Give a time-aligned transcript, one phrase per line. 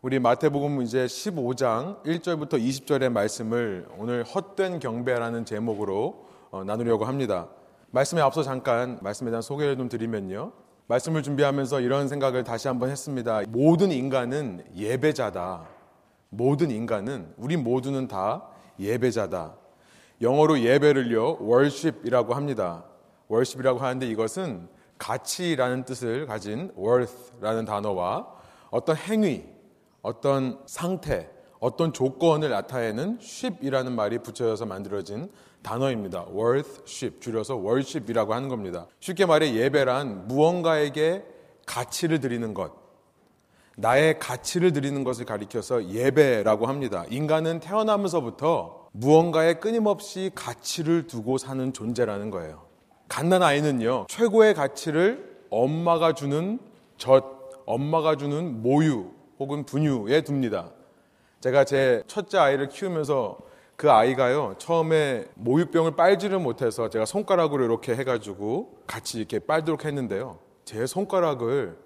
[0.00, 7.48] 우리 마태복음 이제 15장 1절부터 20절의 말씀을 오늘 헛된 경배라는 제목으로 어, 나누려고 합니다.
[7.90, 10.52] 말씀에 앞서 잠깐 말씀에 대한 소개를 좀 드리면요.
[10.86, 13.42] 말씀을 준비하면서 이런 생각을 다시 한번 했습니다.
[13.48, 15.66] 모든 인간은 예배자다.
[16.28, 18.46] 모든 인간은 우리 모두는 다
[18.78, 19.56] 예배자다.
[20.22, 22.84] 영어로 예배를요, worship이라고 합니다.
[23.28, 28.28] worship이라고 하는데 이것은 가치라는 뜻을 가진 worth라는 단어와
[28.70, 29.57] 어떤 행위,
[30.08, 31.28] 어떤 상태,
[31.60, 35.30] 어떤 조건을 나타내는 ship이라는 말이 붙여져서 만들어진
[35.60, 36.28] 단어입니다.
[36.32, 38.86] worthship 줄여서 worship이라고 하는 겁니다.
[39.00, 41.24] 쉽게 말해 예배란 무언가에게
[41.66, 42.72] 가치를 드리는 것,
[43.76, 47.04] 나의 가치를 드리는 것을 가리켜서 예배라고 합니다.
[47.10, 52.62] 인간은 태어나면서부터 무언가에 끊임없이 가치를 두고 사는 존재라는 거예요.
[53.08, 56.58] 갓난 아이는요, 최고의 가치를 엄마가 주는
[56.96, 57.24] 젖,
[57.66, 60.70] 엄마가 주는 모유, 혹은 분유에 둡니다.
[61.40, 63.38] 제가 제 첫째 아이를 키우면서
[63.76, 70.40] 그 아이가요, 처음에 모유병을 빨지를 못해서 제가 손가락으로 이렇게 해가지고 같이 이렇게 빨도록 했는데요.
[70.64, 71.78] 제 손가락을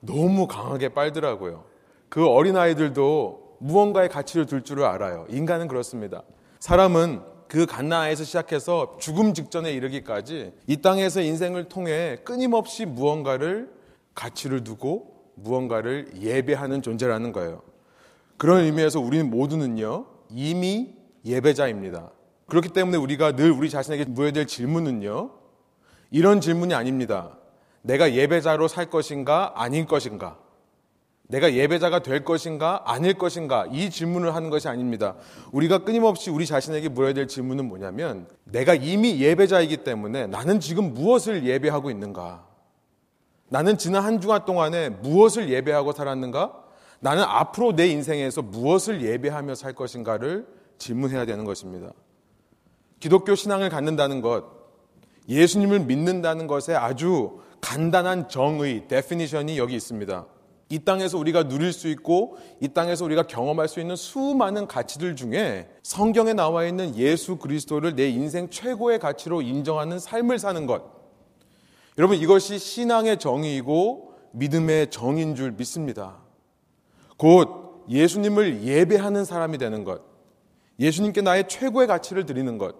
[0.00, 1.64] 너무 강하게 빨더라고요.
[2.08, 5.26] 그 어린 아이들도 무언가의 가치를 둘 줄을 알아요.
[5.30, 6.22] 인간은 그렇습니다.
[6.58, 13.70] 사람은 그 갓나에서 시작해서 죽음 직전에 이르기까지 이 땅에서 인생을 통해 끊임없이 무언가를
[14.14, 17.62] 가치를 두고 무언가를 예배하는 존재라는 거예요.
[18.36, 22.10] 그런 의미에서 우리는 모두는요, 이미 예배자입니다.
[22.48, 25.30] 그렇기 때문에 우리가 늘 우리 자신에게 물어야 될 질문은요,
[26.10, 27.38] 이런 질문이 아닙니다.
[27.82, 30.38] 내가 예배자로 살 것인가, 아닐 것인가?
[31.28, 33.66] 내가 예배자가 될 것인가, 아닐 것인가?
[33.72, 35.16] 이 질문을 하는 것이 아닙니다.
[35.50, 41.44] 우리가 끊임없이 우리 자신에게 물어야 될 질문은 뭐냐면, 내가 이미 예배자이기 때문에 나는 지금 무엇을
[41.44, 42.45] 예배하고 있는가?
[43.48, 46.64] 나는 지난 한 주간 동안에 무엇을 예배하고 살았는가?
[47.00, 50.46] 나는 앞으로 내 인생에서 무엇을 예배하며 살 것인가를
[50.78, 51.92] 질문해야 되는 것입니다.
[52.98, 54.44] 기독교 신앙을 갖는다는 것,
[55.28, 60.26] 예수님을 믿는다는 것에 아주 간단한 정의, definition이 여기 있습니다.
[60.68, 65.68] 이 땅에서 우리가 누릴 수 있고 이 땅에서 우리가 경험할 수 있는 수많은 가치들 중에
[65.82, 70.95] 성경에 나와 있는 예수 그리스도를 내 인생 최고의 가치로 인정하는 삶을 사는 것.
[71.98, 76.16] 여러분 이것이 신앙의 정의이고 믿음의 정인 줄 믿습니다.
[77.16, 80.02] 곧 예수님을 예배하는 사람이 되는 것.
[80.78, 82.76] 예수님께 나의 최고의 가치를 드리는 것.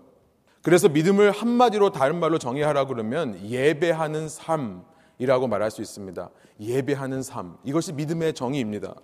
[0.62, 6.28] 그래서 믿음을 한마디로 다른 말로 정의하라 그러면 예배하는 삶이라고 말할 수 있습니다.
[6.60, 7.56] 예배하는 삶.
[7.65, 8.94] 이것이 믿음의 정의입니다.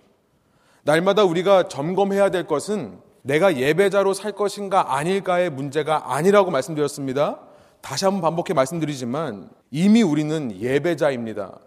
[0.83, 7.39] 날마다 우리가 점검해야 될 것은 내가 예배자로 살 것인가 아닐까의 문제가 아니라고 말씀드렸습니다.
[7.83, 11.59] 다시 한번 반복해 말씀드리지만 이미 우리는 예배자입니다.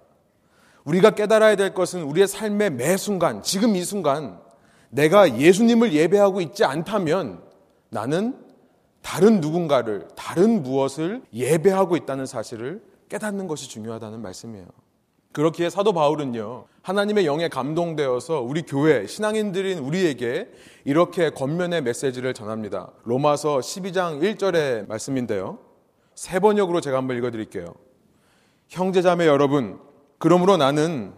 [0.84, 4.40] 우리가 깨달아야 될 것은 우리의 삶의 매 순간, 지금 이 순간
[4.88, 7.42] 내가 예수님을 예배하고 있지 않다면
[7.90, 8.34] 나는
[9.02, 14.66] 다른 누군가를, 다른 무엇을 예배하고 있다는 사실을 깨닫는 것이 중요하다는 말씀이에요.
[15.32, 20.48] 그렇기에 사도 바울은요, 하나님의 영에 감동되어서 우리 교회, 신앙인들인 우리에게
[20.86, 22.92] 이렇게 겉면의 메시지를 전합니다.
[23.04, 25.65] 로마서 12장 1절의 말씀인데요.
[26.16, 27.74] 세 번역으로 제가 한번 읽어드릴게요.
[28.68, 29.78] 형제자매 여러분,
[30.18, 31.12] 그러므로 나는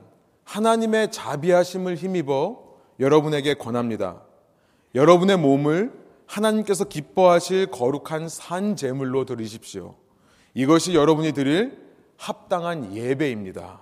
[0.44, 2.58] 하나님의 자비하심을 힘입어
[2.98, 4.22] 여러분에게 권합니다.
[4.96, 5.92] 여러분의 몸을
[6.26, 9.94] 하나님께서 기뻐하실 거룩한 산 제물로 드리십시오.
[10.52, 11.78] 이것이 여러분이 드릴
[12.16, 13.78] 합당한 예배입니다.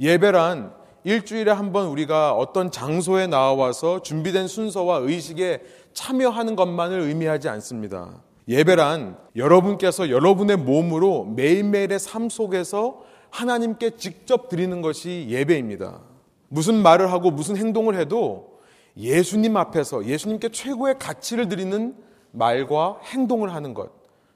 [0.00, 0.74] 예배란
[1.04, 5.62] 일주일에 한 번 우리가 어떤 장소에 나와서 준비된 순서와 의식에
[5.92, 8.22] 참여하는 것만을 의미하지 않습니다.
[8.48, 16.00] 예배란 여러분께서 여러분의 몸으로 매일매일의 삶 속에서 하나님께 직접 드리는 것이 예배입니다.
[16.48, 18.58] 무슨 말을 하고 무슨 행동을 해도
[18.96, 21.94] 예수님 앞에서 예수님께 최고의 가치를 드리는
[22.30, 23.90] 말과 행동을 하는 것.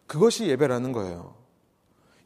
[0.06, 1.34] 그것이 예배라는 거예요.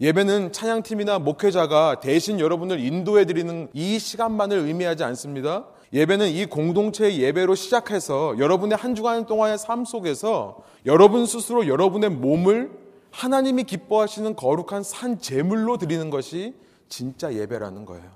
[0.01, 5.67] 예배는 찬양팀이나 목회자가 대신 여러분을 인도해 드리는 이 시간만을 의미하지 않습니다.
[5.93, 12.71] 예배는 이 공동체의 예배로 시작해서 여러분의 한 주간 동안의 삶 속에서 여러분 스스로 여러분의 몸을
[13.11, 16.55] 하나님이 기뻐하시는 거룩한 산 제물로 드리는 것이
[16.89, 18.11] 진짜 예배라는 거예요.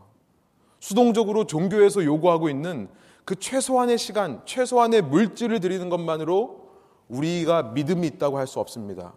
[0.80, 2.88] 수동적으로 종교에서 요구하고 있는
[3.24, 6.68] 그 최소한의 시간, 최소한의 물질을 드리는 것만으로
[7.08, 9.14] 우리가 믿음이 있다고 할 수 없습니다.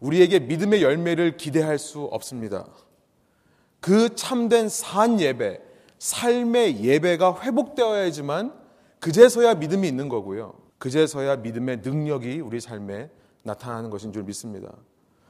[0.00, 2.66] 우리에게 믿음의 열매를 기대할 수 없습니다.
[3.80, 5.60] 그 참된 산 예배,
[5.98, 8.52] 삶의 예배가 회복되어야지만
[9.00, 10.54] 그제서야 믿음이 있는 거고요.
[10.78, 13.10] 그제서야 믿음의 능력이 우리 삶에
[13.42, 14.72] 나타나는 것인 줄 믿습니다.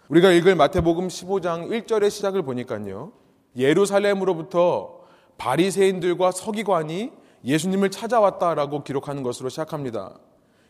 [0.08, 3.12] 우리가 읽을 마태복음 15장 1절의 시작을 보니까요.
[3.56, 5.00] 예루살렘으로부터
[5.38, 7.12] 바리새인들과 서기관이
[7.44, 10.18] 예수님을 찾아왔다라고 기록하는 것으로 시작합니다.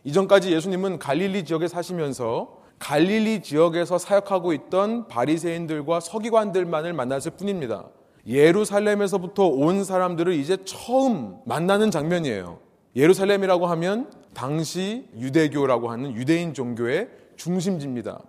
[0.05, 7.89] 이전까지 예수님은 갈릴리 지역에 사시면서 갈릴리 지역에서 사역하고 있던 바리새인들과 서기관들만을 만났을 뿐입니다.
[8.27, 12.59] 예루살렘에서부터 온 사람들을 이제 처음 만나는 장면이에요.
[12.97, 18.21] 예루살렘이라고 하면 당시 유대교라고 하는 유대인 종교의 중심지입니다.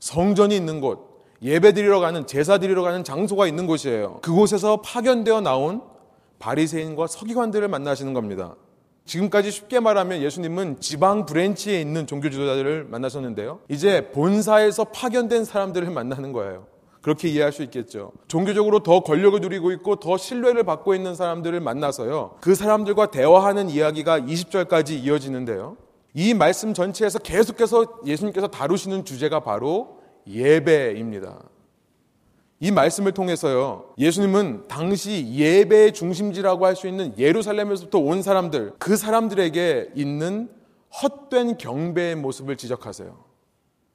[0.00, 4.20] 성전이 있는 곳, 예배 드리러 가는 제사 드리러 가는 장소가 있는 곳이에요.
[4.22, 5.82] 그곳에서 파견되어 나온
[6.38, 8.56] 바리새인과 서기관들을 만나시는 겁니다.
[9.04, 13.60] 지금까지 쉽게 말하면 예수님은 지방 branch에 있는 종교 지도자들을 만나셨는데요.
[13.68, 16.66] 이제 본사에서 파견된 사람들을 만나는 거예요.
[17.04, 18.12] 그렇게 이해할 수 있겠죠.
[18.28, 22.36] 종교적으로 더 권력을 누리고 있고 더 신뢰를 받고 있는 사람들을 만나서요.
[22.40, 25.76] 그 사람들과 대화하는 이야기가 20절까지 이어지는데요.
[26.14, 31.40] 이 말씀 전체에서 계속해서 예수님께서 다루시는 주제가 바로 예배입니다.
[32.60, 39.90] 이 말씀을 통해서요, 예수님은 당시 예배의 중심지라고 할 수 있는 예루살렘에서부터 온 사람들, 그 사람들에게
[39.94, 40.48] 있는
[41.02, 43.23] 헛된 경배의 모습을 지적하세요.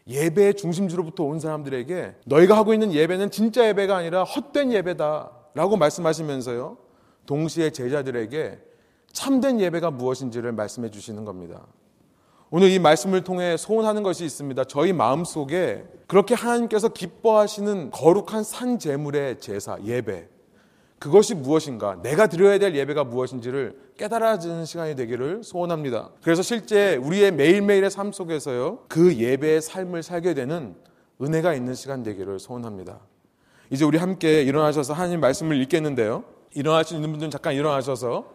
[0.09, 5.31] 예배의 중심지로부터 온 사람들에게 너희가 하고 있는 예배는 진짜 예배가 아니라 헛된 예배다.
[5.53, 6.77] 라고 말씀하시면서요,
[7.25, 8.59] 동시에 제자들에게
[9.11, 11.65] 참된 예배가 무엇인지를 말씀해 주시는 겁니다.
[12.51, 14.63] 오늘 이 말씀을 통해 소원하는 것이 있습니다.
[14.63, 20.27] 저희 마음 속에 그렇게 하나님께서 기뻐하시는 거룩한 산 제물의 제사, 예배.
[21.00, 26.10] 그것이 무엇인가, 내가 드려야 될 예배가 무엇인지를 깨달아지는 시간이 되기를 소원합니다.
[26.22, 30.75] 그래서 실제 우리의 매일매일의 삶 속에서요, 그 예배의 삶을 살게 되는
[31.22, 33.00] 은혜가 있는 시간 되기를 소원합니다.
[33.69, 36.25] 이제 우리 함께 일어나셔서 하나님 말씀을 읽겠는데요.
[36.54, 38.34] 일어날 수 분들은 잠깐 일어나셔서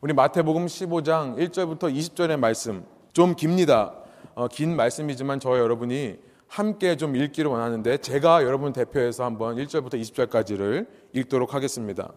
[0.00, 3.92] 우리 마태복음 15장 1절부터 20절의 말씀, 좀 깁니다.
[4.34, 6.16] 어, 긴 말씀이지만 저 여러분이
[6.48, 12.12] 함께 좀 읽기를 원하는데 제가 여러분 대표해서 한번 1절부터 20절까지를 읽도록 하겠습니다.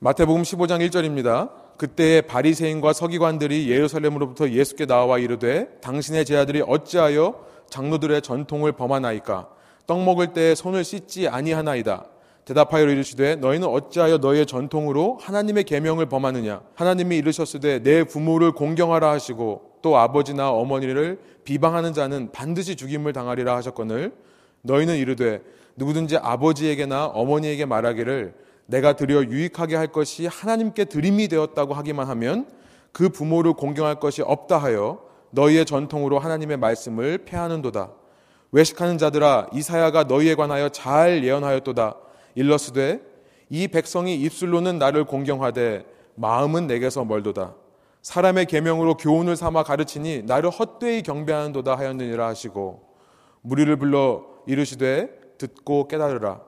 [0.00, 1.50] 마태복음 15장 1절입니다.
[1.78, 9.48] 그때의 바리새인과 서기관들이 예루살렘으로부터 예수께 나와 이르되 당신의 제자들이 어찌하여 장로들의 전통을 범하나이까
[9.86, 12.06] 떡 먹을 때 손을 씻지 아니하나이다.
[12.44, 19.78] 대답하여 이르시되 너희는 어찌하여 너희의 전통으로 하나님의 계명을 범하느냐 하나님이 이르셨으되 내 부모를 공경하라 하시고
[19.80, 24.12] 또 아버지나 어머니를 비방하는 자는 반드시 죽임을 당하리라 하셨거늘
[24.62, 25.42] 너희는 이르되
[25.76, 28.34] 누구든지 아버지에게나 어머니에게 말하기를
[28.66, 32.46] 내가 드려 유익하게 할 것이 하나님께 드림이 되었다고 하기만 하면
[32.92, 37.92] 그 부모를 공경할 것이 없다 하여 너희의 전통으로 하나님의 말씀을 패하는도다.
[38.52, 41.96] 외식하는 자들아 이사야가 너희에 관하여 잘 예언하였도다.
[42.36, 43.00] 일러스되
[43.50, 47.54] 이 백성이 입술로는 나를 공경하되 마음은 내게서 멀도다.
[48.04, 52.82] 사람의 계명으로 교훈을 삼아 가르치니 나를 헛되이 경배하는도다 하였느니라 하시고
[53.40, 55.08] 무리를 불러 이르시되
[55.38, 56.42] 듣고 깨달으라.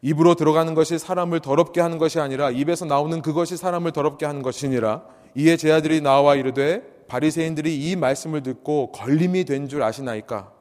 [0.00, 5.02] 입으로 들어가는 것이 사람을 더럽게 하는 것이 아니라 입에서 나오는 그것이 사람을 더럽게 하는 것이니라.
[5.34, 10.52] 이에 제 아들이 나와 이르되 바리새인들이 이 말씀을 듣고 걸림이 된 줄 아시나이까?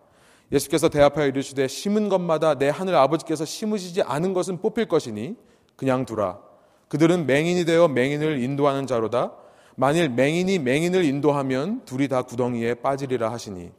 [0.52, 5.36] 예수께서 대합하여 이르시되 심은 것마다 내 하늘 아버지께서 심으시지 않은 것은 뽑힐 것이니
[5.76, 6.40] 그냥 두라.
[6.88, 9.34] 그들은 맹인이 되어 맹인을 인도하는 자로다
[9.76, 13.72] 만일 맹인이 맹인을 인도하면 둘이 다 구덩이에 빠지리라 하시니.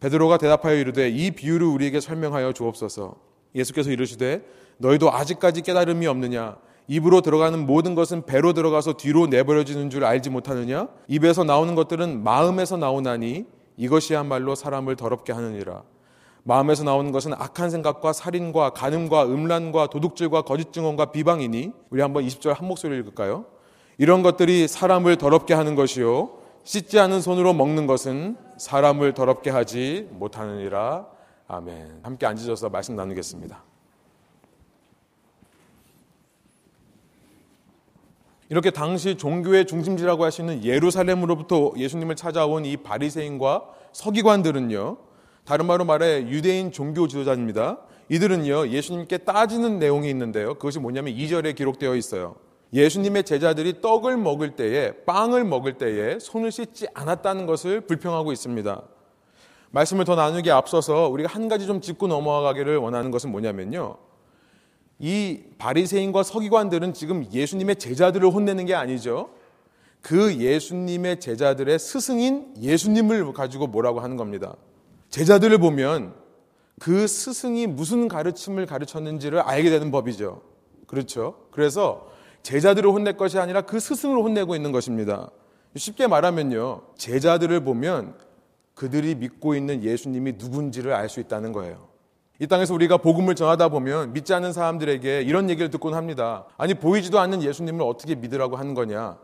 [0.00, 3.16] 베드로가 대답하여 이르되 이 비유를 우리에게 설명하여 주옵소서.
[3.54, 4.42] 예수께서 이르시되
[4.78, 6.56] 너희도 아직까지 깨달음이 없느냐?
[6.86, 10.88] 입으로 들어가는 모든 것은 배로 들어가서 뒤로 내버려지는 줄 알지 못하느냐?
[11.08, 13.46] 입에서 나오는 것들은 마음에서 나오나니
[13.76, 15.82] 이것이야말로 사람을 더럽게 하느니라.
[16.42, 22.54] 마음에서 나오는 것은 악한 생각과 살인과 간음과 음란과 도둑질과 거짓 증언과 비방이니 우리 한번 20절
[22.54, 23.46] 한 목소리 읽을까요?
[23.98, 26.30] 이런 것들이 사람을 더럽게 하는 것이요.
[26.64, 31.06] 씻지 않은 손으로 먹는 것은 사람을 더럽게 하지 못하느니라.
[31.46, 32.00] 아멘.
[32.02, 33.62] 함께 앉으셔서 말씀 나누겠습니다.
[38.48, 44.96] 이렇게 당시 종교의 중심지라고 있는 예루살렘으로부터 예수님을 찾아온 이 바리새인과 서기관들은요.
[45.44, 47.78] 다른 말로 말해 유대인 종교 지도자입니다.
[48.08, 48.68] 이들은요.
[48.68, 50.54] 예수님께 따지는 내용이 있는데요.
[50.54, 52.36] 그것이 뭐냐면 2절에 기록되어 있어요.
[52.74, 58.82] 예수님의 제자들이 떡을 먹을 때에 빵을 먹을 때에 손을 씻지 않았다는 것을 불평하고 있습니다.
[59.70, 63.96] 말씀을 더 나누기 앞서서 우리가 한 가지 좀 짚고 넘어가기를 원하는 것은 뭐냐면요.
[64.98, 69.30] 이 바리새인과 서기관들은 지금 예수님의 제자들을 혼내는 게 아니죠.
[70.00, 74.56] 그 예수님의 제자들의 스승인 예수님을 가지고 뭐라고 하는 겁니다.
[75.10, 76.14] 제자들을 보면
[76.80, 80.42] 그 스승이 무슨 가르침을 가르쳤는지를 알게 되는 법이죠.
[80.86, 81.36] 그렇죠?
[81.50, 82.13] 그래서
[82.44, 85.30] 제자들을 혼낼 것이 아니라 그 스승을 혼내고 있는 것입니다.
[85.74, 86.82] 쉽게 말하면요.
[86.96, 88.14] 제자들을 보면
[88.74, 91.88] 그들이 믿고 있는 예수님이 누군지를 알 수 있다는 거예요.
[92.38, 96.44] 이 땅에서 우리가 복음을 전하다 보면 믿지 않는 사람들에게 이런 얘기를 듣곤 합니다.
[96.58, 99.18] 아니, 보이지도 않는 예수님을 어떻게 믿으라고 하는 거냐?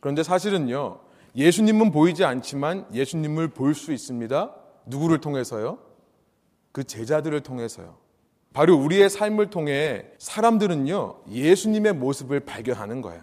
[0.00, 0.98] 그런데 사실은요,
[1.36, 4.54] 예수님은 보이지 않지만 예수님을 볼 수 있습니다.
[4.86, 5.78] 누구를 통해서요?
[6.72, 7.96] 그 제자들을 통해서요.
[8.52, 13.22] 바로 우리의 삶을 통해 사람들은요, 예수님의 모습을 발견하는 거예요.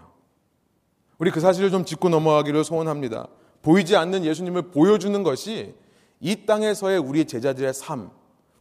[1.17, 3.27] 우리 그 사실을 좀 짚고 넘어가기를 소원합니다.
[3.61, 5.75] 보이지 않는 예수님을 보여주는 것이
[6.19, 8.09] 이 땅에서의 우리 제자들의 삶,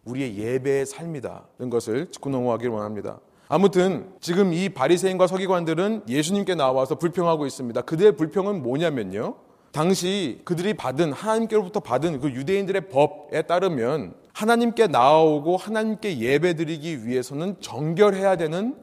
[0.04, 3.20] 우리의 예배의 삶이다는 것을 짚고 넘어가기를 원합니다.
[3.48, 7.82] 아무튼 지금 이 바리새인과 서기관들은 예수님께 나와서 불평하고 있습니다.
[7.82, 9.36] 그들의 불평은 뭐냐면요.
[9.76, 18.36] 당시 그들이 받은 하나님께로부터 받은 그 유대인들의 법에 따르면 하나님께 나아오고 하나님께 예배드리기 위해서는 정결해야
[18.36, 18.74] 되는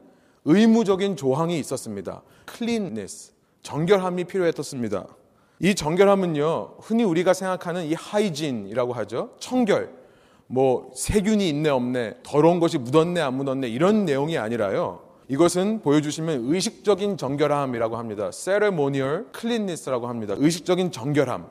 [0.44, 2.22] 의무적인 조항이 있었습니다.
[2.44, 3.32] 클린네스,
[3.62, 5.08] 정결함이 필요했었습니다.
[5.58, 9.30] 이 정결함은요, 흔히 우리가 생각하는 이 하이진이라고 하죠.
[9.40, 9.90] 청결,
[10.46, 15.03] 뭐 세균이 있네 없네, 더러운 것이 묻었네 안 묻었네 이런 내용이 아니라요.
[15.28, 18.30] 이것은 보여주시면 의식적인 정결함이라고 합니다.
[18.30, 20.34] ceremonial cleanness라고 합니다.
[20.36, 21.46] 의식적인 정결함.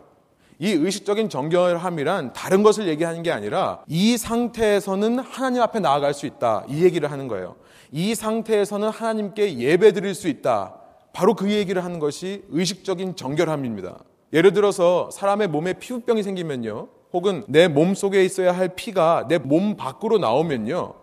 [0.59, 6.65] 이 의식적인 정결함이란 다른 것을 얘기하는 게 아니라 이 상태에서는 하나님 앞에 나아갈 수 있다.
[6.69, 7.55] 이 얘기를 하는 거예요.
[7.91, 10.75] 이 상태에서는 하나님께 예배 드릴 수 있다.
[11.11, 13.97] 바로 그 얘기를 하는 것이 의식적인 정결함입니다.
[14.33, 16.87] 예를 들어서 사람의 몸에 피부병이 생기면요.
[17.11, 20.93] 혹은 내 몸 속에 있어야 할 피가 내 몸 밖으로 나오면요.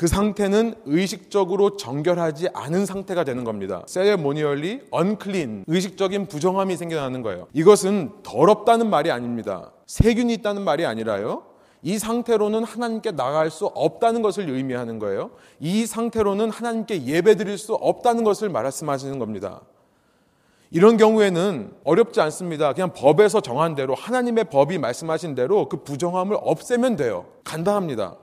[0.00, 3.82] 그 상태는 의식적으로 정결하지 않은 상태가 되는 겁니다.
[3.86, 7.48] ceremonially unclean, 의식적인 부정함이 생겨나는 거예요.
[7.52, 9.72] 이것은 더럽다는 말이 아닙니다.
[9.84, 11.42] 세균이 있다는 말이 아니라요.
[11.82, 15.32] 이 상태로는 하나님께 나갈 수 없다는 것을 의미하는 거예요.
[15.58, 19.60] 이 상태로는 하나님께 예배 드릴 수 없다는 것을 말씀하시는 겁니다.
[20.70, 22.72] 이런 경우에는 어렵지 않습니다.
[22.72, 27.26] 그냥 법에서 정한 대로 하나님의 법이 말씀하신 대로 그 부정함을 없애면 돼요.
[27.44, 28.16] 간단합니다.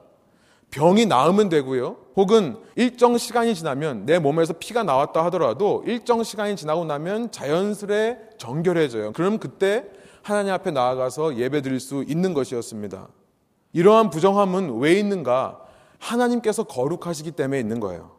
[0.71, 1.97] 병이 나으면 되고요.
[2.15, 9.13] 혹은 일정 시간이 지나면 내 몸에서 피가 나왔다 하더라도 일정 시간이 지나고 나면 자연스레 정결해져요.
[9.13, 9.85] 그럼 그때
[10.21, 13.07] 하나님 앞에 나아가서 예배 드릴 수 있는 것이었습니다.
[13.73, 15.61] 이러한 부정함은 왜 있는가?
[15.99, 18.11] 하나님께서 거룩하시기 때문에 있는 거예요.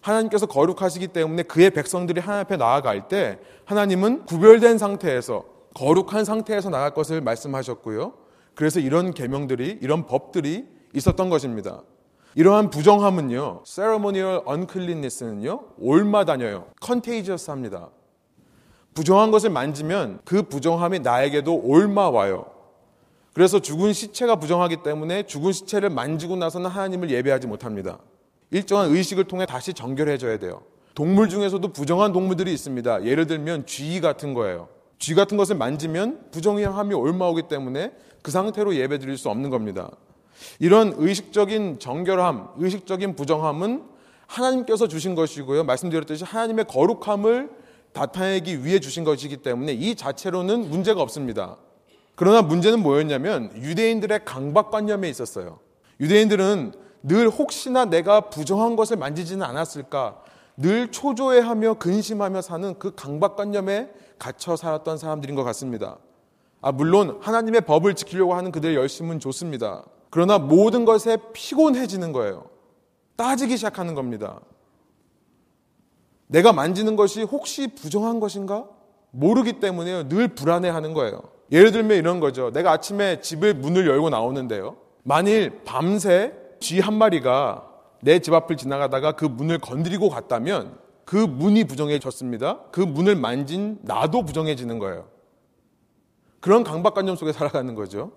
[0.00, 6.94] 하나님께서 거룩하시기 때문에 그의 백성들이 하나님 앞에 나아갈 때 하나님은 구별된 상태에서 거룩한 상태에서 나갈
[6.94, 8.14] 것을 말씀하셨고요.
[8.54, 11.82] 그래서 이런 계명들이 이런 법들이 있었던 것입니다.
[12.34, 16.66] 이러한 부정함은요, ceremonial uncleanness는요, 올마 다녀요.
[16.82, 17.88] contagious 합니다.
[18.94, 22.46] 부정한 것을 만지면 그 부정함이 나에게도 올마 와요.
[23.32, 27.98] 그래서 죽은 시체가 부정하기 때문에 죽은 시체를 만지고 나서는 하나님을 예배하지 못합니다.
[28.50, 30.62] 일정한 의식을 통해 다시 정결해져야 돼요.
[30.94, 33.04] 동물 중에서도 부정한 동물들이 있습니다.
[33.04, 34.68] 예를 들면 쥐 같은 거예요.
[34.98, 37.92] 쥐 같은 것을 만지면 부정함이 올마오기 때문에
[38.22, 39.90] 그 상태로 예배 드릴 수 없는 겁니다.
[40.58, 43.84] 이런 의식적인 정결함, 의식적인 부정함은
[44.26, 45.64] 하나님께서 주신 것이고요.
[45.64, 47.50] 말씀드렸듯이 하나님의 거룩함을
[47.92, 51.56] 나타내기 위해 주신 것이기 때문에 이 자체로는 문제가 없습니다.
[52.14, 55.60] 그러나 문제는 뭐였냐면 유대인들의 강박관념에 있었어요.
[56.00, 60.20] 유대인들은 늘 혹시나 내가 부정한 것을 만지지는 않았을까
[60.56, 65.98] 늘 초조해하며 근심하며 사는 그 강박관념에 갇혀 살았던 사람들인 것 같습니다.
[66.60, 69.84] 아, 물론 하나님의 법을 지키려고 하는 그들의 열심은 좋습니다.
[70.10, 72.46] 그러나 모든 것에 피곤해지는 거예요.
[73.16, 74.40] 따지기 시작하는 겁니다.
[76.26, 78.68] 내가 만지는 것이 혹시 부정한 것인가?
[79.10, 81.22] 모르기 때문에 늘 불안해하는 거예요.
[81.50, 82.50] 예를 들면 이런 거죠.
[82.52, 84.76] 내가 아침에 집을 문을 열고 나오는데요.
[85.02, 87.64] 만일 밤새 쥐 한 마리가
[88.02, 92.60] 내 집 앞을 지나가다가 그 문을 건드리고 갔다면 그 문이 부정해졌습니다.
[92.70, 95.08] 그 문을 만진 나도 부정해지는 거예요.
[96.40, 98.12] 그런 강박관념 속에 살아가는 거죠.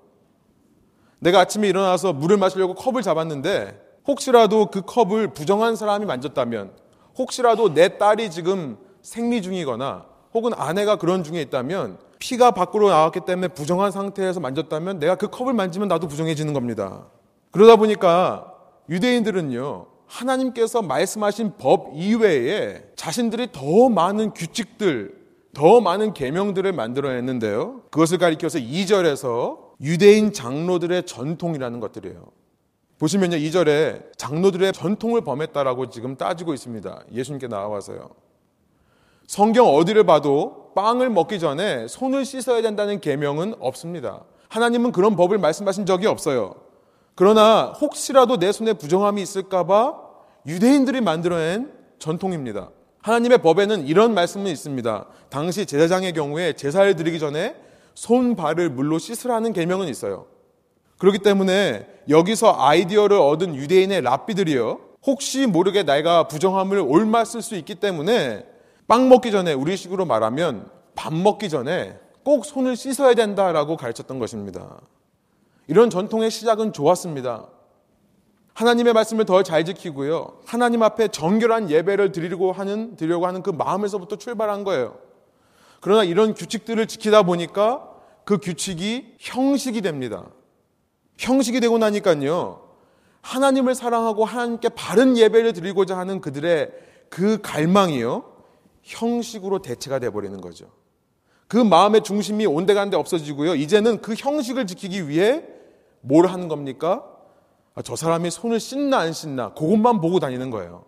[1.22, 6.72] 내가 아침에 일어나서 물을 마시려고 컵을 잡았는데 혹시라도 그 컵을 부정한 사람이 만졌다면
[7.18, 13.50] 혹시라도 내 딸이 지금 생리 중이거나 혹은 아내가 그런 중에 있다면 피가 밖으로 나왔기 때문에
[13.50, 17.06] 부정한 상태에서 만졌다면 내가 그 컵을 만지면 나도 부정해지는 겁니다.
[17.52, 18.54] 그러다 보니까
[18.90, 25.16] 유대인들은요, 하나님께서 말씀하신 법 이외에 자신들이 더 많은 규칙들,
[25.54, 27.82] 더 많은 계명들을 만들어냈는데요.
[27.92, 32.26] 그것을 가리켜서 2절에서 유대인 장로들의 전통이라는 것들이에요.
[33.00, 37.04] 보시면요, 2절에 장로들의 전통을 범했다라고 지금 따지고 있습니다.
[37.12, 38.12] 예수님께 나와서요.
[39.26, 44.24] 성경 어디를 봐도 빵을 먹기 전에 손을 씻어야 된다는 계명은 없습니다.
[44.50, 46.54] 하나님은 그런 법을 말씀하신 적이 없어요.
[47.16, 49.96] 그러나 혹시라도 내 손에 부정함이 있을까봐
[50.46, 52.70] 유대인들이 만들어낸 전통입니다.
[53.02, 55.06] 하나님의 법에는 이런 말씀은 있습니다.
[55.30, 57.56] 당시 제사장의 경우에 제사를 드리기 전에
[57.94, 60.26] 손 발을 물로 씻으라는 계명은 있어요.
[60.98, 64.80] 그렇기 때문에 여기서 아이디어를 얻은 유대인의 랍비들이요.
[65.06, 68.46] 혹시 모르게 내가 부정함을 옮았을 수 있기 때문에
[68.88, 74.80] 빵 먹기 전에 우리식으로 말하면 밥 먹기 전에 꼭 손을 씻어야 된다라고 가르쳤던 것입니다.
[75.68, 77.48] 이런 전통의 시작은 좋았습니다.
[78.54, 80.40] 하나님의 말씀을 더 잘 지키고요.
[80.46, 84.98] 하나님 앞에 정결한 예배를 드리려고 하는, 드리려고 하는 그 마음에서부터 출발한 거예요.
[85.82, 87.90] 그러나 이런 규칙들을 지키다 보니까
[88.24, 90.30] 그 규칙이 형식이 됩니다.
[91.18, 92.70] 형식이 되고 나니까요.
[93.22, 96.72] 하나님을 사랑하고 하나님께 바른 예배를 드리고자 하는 그들의
[97.10, 98.24] 그 갈망이요.
[98.84, 100.68] 형식으로 대체가 돼버리는 거죠.
[101.48, 103.56] 그 마음의 중심이 온데간데 없어지고요.
[103.56, 105.44] 이제는 그 형식을 지키기 위해
[106.00, 107.06] 뭘 하는 겁니까?
[107.76, 110.86] 아, 저 사람이 손을 씻나 안 씻나 그것만 보고 다니는 거예요.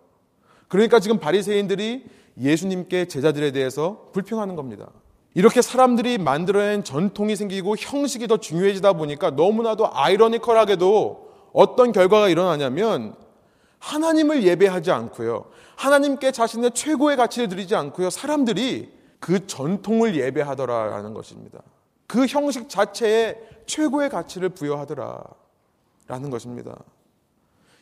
[0.68, 2.06] 그러니까 지금 바리새인들이
[2.40, 4.88] 예수님께 제자들에 대해서 불평하는 겁니다.
[5.34, 13.14] 이렇게 사람들이 만들어낸 전통이 생기고 형식이 더 중요해지다 보니까 너무나도 아이러니컬하게도 어떤 결과가 일어나냐면
[13.78, 15.46] 하나님을 예배하지 않고요.
[15.76, 18.10] 하나님께 자신의 최고의 가치를 드리지 않고요.
[18.10, 21.60] 사람들이 그 전통을 예배하더라라는 것입니다.
[22.06, 23.36] 그 형식 자체에
[23.66, 25.22] 최고의 가치를 부여하더라.
[26.06, 26.76] 라는 것입니다.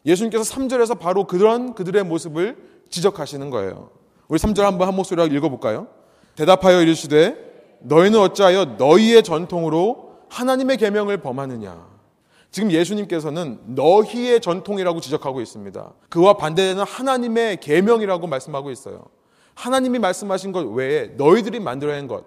[0.07, 2.57] 예수님께서 3절에서 바로 그런 그들의 모습을
[2.89, 3.91] 지적하시는 거예요.
[4.33, 5.89] 우리 3절 한번 한 목소리로 읽어볼까요?
[6.37, 7.37] 대답하여 이르시되
[7.81, 11.87] 너희는 어찌하여 너희의 전통으로 하나님의 계명을 범하느냐?
[12.51, 15.93] 지금 예수님께서는 너희의 전통이라고 지적하고 있습니다.
[16.09, 19.05] 그와 반대되는 하나님의 계명이라고 말씀하고 있어요.
[19.53, 22.25] 하나님이 말씀하신 것 외에 너희들이 만들어낸 것,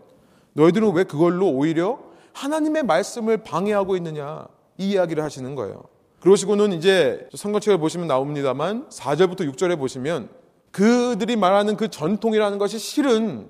[0.54, 1.98] 너희들은 왜 그걸로 오히려
[2.34, 4.46] 하나님의 말씀을 방해하고 있느냐
[4.78, 5.82] 이 이야기를 하시는 거예요.
[6.20, 10.45] 그러시고는 이제 성경책을 보시면 나옵니다만 4절부터 6절에 보시면
[10.76, 13.48] 그들이 말하는 그 전통이라는 것이 실은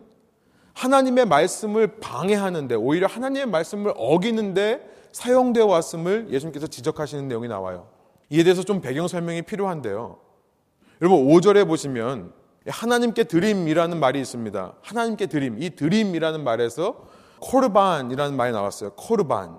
[0.74, 7.88] 하나님의 말씀을 방해하는데 오히려 하나님의 말씀을 어기는데 사용되어 왔음을 예수님께서 지적하시는 내용이 나와요.
[8.30, 10.20] 이에 대해서 좀 배경 설명이 필요한데요.
[11.02, 12.32] 여러분 5절에 보시면
[12.68, 14.74] 하나님께 드림이라는 말이 있습니다.
[14.84, 15.64] 하나님께 드림.
[15.64, 17.08] 이 드림이라는 말에서
[17.40, 18.92] 코르반이라는 말이 나왔어요.
[18.92, 19.58] 코르반.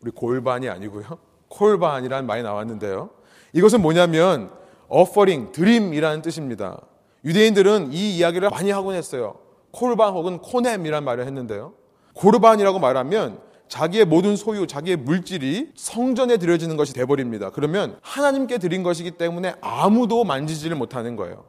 [0.00, 1.04] 우리 골반이 아니고요.
[1.48, 3.10] 코르반이라는 말이 나왔는데요.
[3.52, 6.80] 이것은 뭐냐면 offering, 드림이라는 뜻입니다.
[7.24, 9.36] 유대인들은 이 이야기를 많이 하곤 했어요.
[9.72, 11.74] 코르반 혹은 코넴이라는 말을 했는데요.
[12.14, 17.50] 고르반이라고 말하면 자기의 모든 소유, 자기의 물질이 성전에 드려지는 것이 돼버립니다.
[17.50, 21.44] 그러면 하나님께 드린 것이기 때문에 아무도 만지지를 못하는 거예요.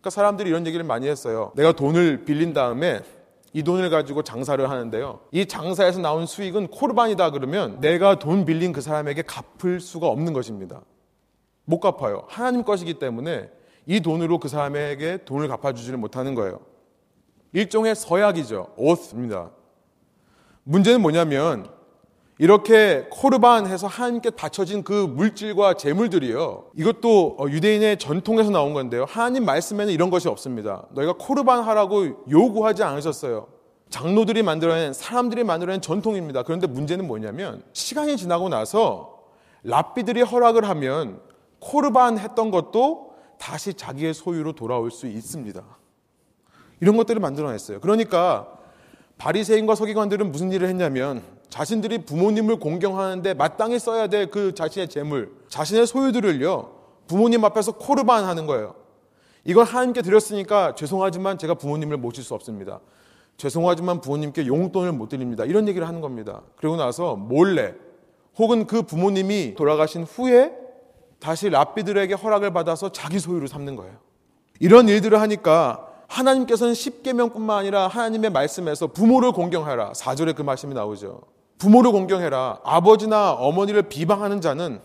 [0.00, 1.52] 그러니까 사람들이 이런 얘기를 많이 했어요.
[1.56, 3.00] 내가 돈을 빌린 다음에
[3.54, 5.20] 이 돈을 가지고 장사를 하는데요.
[5.32, 10.82] 이 장사에서 나온 수익은 코르반이다 그러면 내가 돈 빌린 그 사람에게 갚을 수가 없는 것입니다.
[11.64, 12.24] 못 갚아요.
[12.28, 13.50] 하나님 것이기 때문에
[13.86, 16.60] 이 돈으로 그 사람에게 돈을 갚아주지를 못하는 거예요.
[17.52, 18.74] 일종의 서약이죠.
[18.76, 19.50] 오스입니다.
[20.64, 21.68] 문제는 뭐냐면
[22.38, 26.70] 이렇게 코르반 해서 하나님께 바쳐진 그 물질과 재물들이요.
[26.74, 29.04] 이것도 어, 유대인의 전통에서 나온 건데요.
[29.08, 30.86] 하나님 말씀에는 이런 것이 없습니다.
[30.90, 33.46] 너희가 코르반 하라고 요구하지 않으셨어요.
[33.88, 36.42] 장로들이 만들어낸 사람들이 만들어낸 전통입니다.
[36.42, 39.22] 그런데 문제는 뭐냐면 시간이 지나고 나서
[39.62, 41.20] 랍비들이 허락을 하면
[41.64, 45.62] 코르반 했던 것도 다시 자기의 소유로 돌아올 수 있습니다.
[46.80, 47.80] 이런 것들을 만들어냈어요.
[47.80, 48.48] 그러니까
[49.16, 55.86] 바리새인과 서기관들은 무슨 일을 했냐면 자신들이 부모님을 공경하는데 마땅히 써야 될 그 자신의 재물, 자신의
[55.86, 56.72] 소유들을요
[57.06, 58.74] 부모님 앞에서 코르반 하는 거예요.
[59.44, 62.80] 이걸 하나님께 드렸으니까 죄송하지만 제가 부모님을 모실 수 없습니다.
[63.36, 65.44] 죄송하지만 부모님께 용돈을 못 드립니다.
[65.44, 66.42] 이런 얘기를 하는 겁니다.
[66.56, 67.74] 그리고 나서 몰래
[68.36, 70.63] 혹은 그 부모님이 돌아가신 후에
[71.24, 73.94] 다시 랍비들에게 허락을 받아서 자기 소유로 삼는 거예요.
[74.60, 79.92] 이런 일들을 하니까 하나님께서는 십계명뿐만 아니라 하나님의 말씀에서 부모를 공경하라.
[79.92, 81.22] 4절에 그 말씀이 나오죠.
[81.56, 82.60] 부모를 공경해라.
[82.62, 84.82] 아버지나 어머니를 비방하는 자는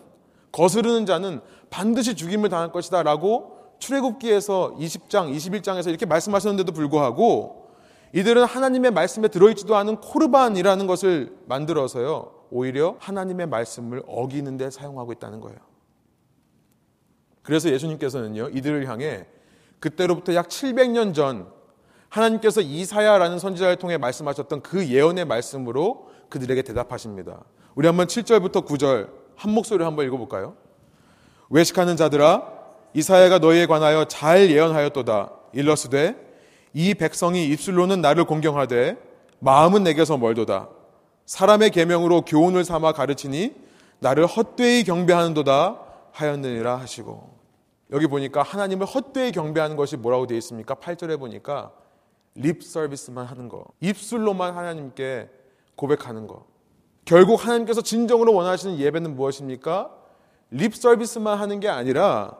[0.50, 7.68] 거스르는 자는 반드시 죽임을 당할 것이다 라고 출애굽기에서 20장, 21장에서 이렇게 말씀하셨는데도 불구하고
[8.14, 12.32] 이들은 하나님의 말씀에 들어있지도 않은 코르반이라는 것을 만들어서요.
[12.50, 15.69] 오히려 하나님의 말씀을 어기는 데 사용하고 있다는 거예요.
[17.42, 18.50] 그래서 예수님께서는요.
[18.50, 19.26] 이들을 향해
[19.78, 21.48] 그때로부터 약 700년 전
[22.08, 27.40] 하나님께서 이사야라는 선지자를 통해 말씀하셨던 그 예언의 말씀으로 그들에게 대답하십니다.
[27.74, 30.54] 우리 한번 7절부터 9절 한 목소리로 한번 읽어볼까요?
[31.48, 32.60] 외식하는 자들아
[32.94, 35.30] 이사야가 너희에 관하여 잘 예언하였도다.
[35.52, 36.16] 일러스되
[36.72, 38.96] 이 백성이 입술로는 나를 공경하되
[39.38, 40.68] 마음은 내게서 멀도다.
[41.26, 43.54] 사람의 계명으로 교훈을 삼아 가르치니
[44.00, 47.38] 나를 헛되이 경배하는도다 하였느니라 하시고
[47.92, 50.74] 여기 보니까 하나님을 헛되이 경배하는 것이 뭐라고 되어 있습니까?
[50.74, 51.72] 8절에 보니까
[52.34, 53.64] 립 서비스만 하는 거.
[53.80, 55.28] 입술로만 하나님께
[55.74, 56.46] 고백하는 거.
[57.04, 59.90] 결국 하나님께서 진정으로 원하시는 예배는 무엇입니까?
[60.50, 62.36] 립 서비스만 하는 게 아니라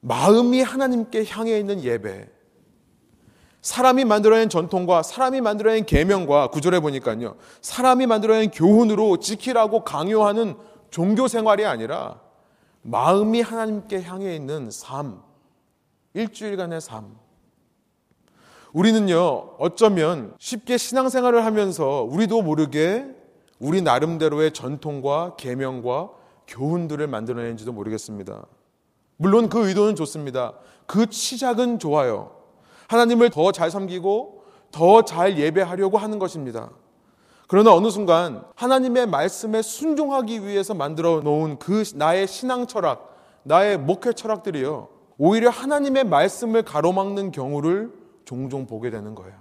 [0.00, 2.28] 마음이 하나님께 향해 있는 예배.
[3.62, 7.34] 사람이 만들어낸 전통과 사람이 만들어낸 계명과 구절에 보니까요.
[7.60, 10.54] 사람이 만들어낸 교훈으로 지키라고 강요하는
[10.90, 12.20] 종교 생활이 아니라
[12.86, 15.20] 마음이 하나님께 향해 있는 삶,
[16.14, 17.16] 일주일간의 삶.
[18.72, 23.04] 우리는요, 어쩌면 쉽게 신앙생활을 하면서 우리도 모르게
[23.58, 26.10] 우리 나름대로의 전통과 계명과
[26.46, 28.46] 교훈들을 만들어낸지도 모르겠습니다.
[29.16, 30.52] 물론 그 의도는 좋습니다.
[30.86, 32.36] 그 시작은 좋아요.
[32.86, 36.70] 하나님을 더 잘 섬기고 더 잘 예배하려고 하는 것입니다.
[37.46, 44.12] 그러나 어느 순간 하나님의 말씀에 순종하기 위해서 만들어 놓은 그 나의 신앙 철학, 나의 목회
[44.12, 44.88] 철학들이요.
[45.18, 47.92] 오히려 하나님의 말씀을 가로막는 경우를
[48.24, 49.34] 종종 보게 되는 거예요.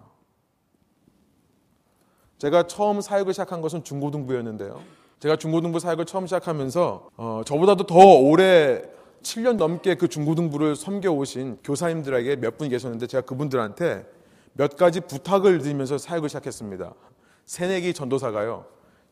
[2.38, 4.82] 제가 처음 사역을 시작한 것은 중고등부였는데요.
[5.20, 8.84] 제가 중고등부 사역을 처음 시작하면서 어, 저보다도 더 오래
[9.24, 14.06] 7년 넘게 그 중고등부를 섬겨오신 교사님들에게 몇 분 계셨는데 제가 그분들한테
[14.54, 16.94] 몇 가지 부탁을 드리면서 사역을 시작했습니다.
[17.46, 18.66] 새내기 전도사가요.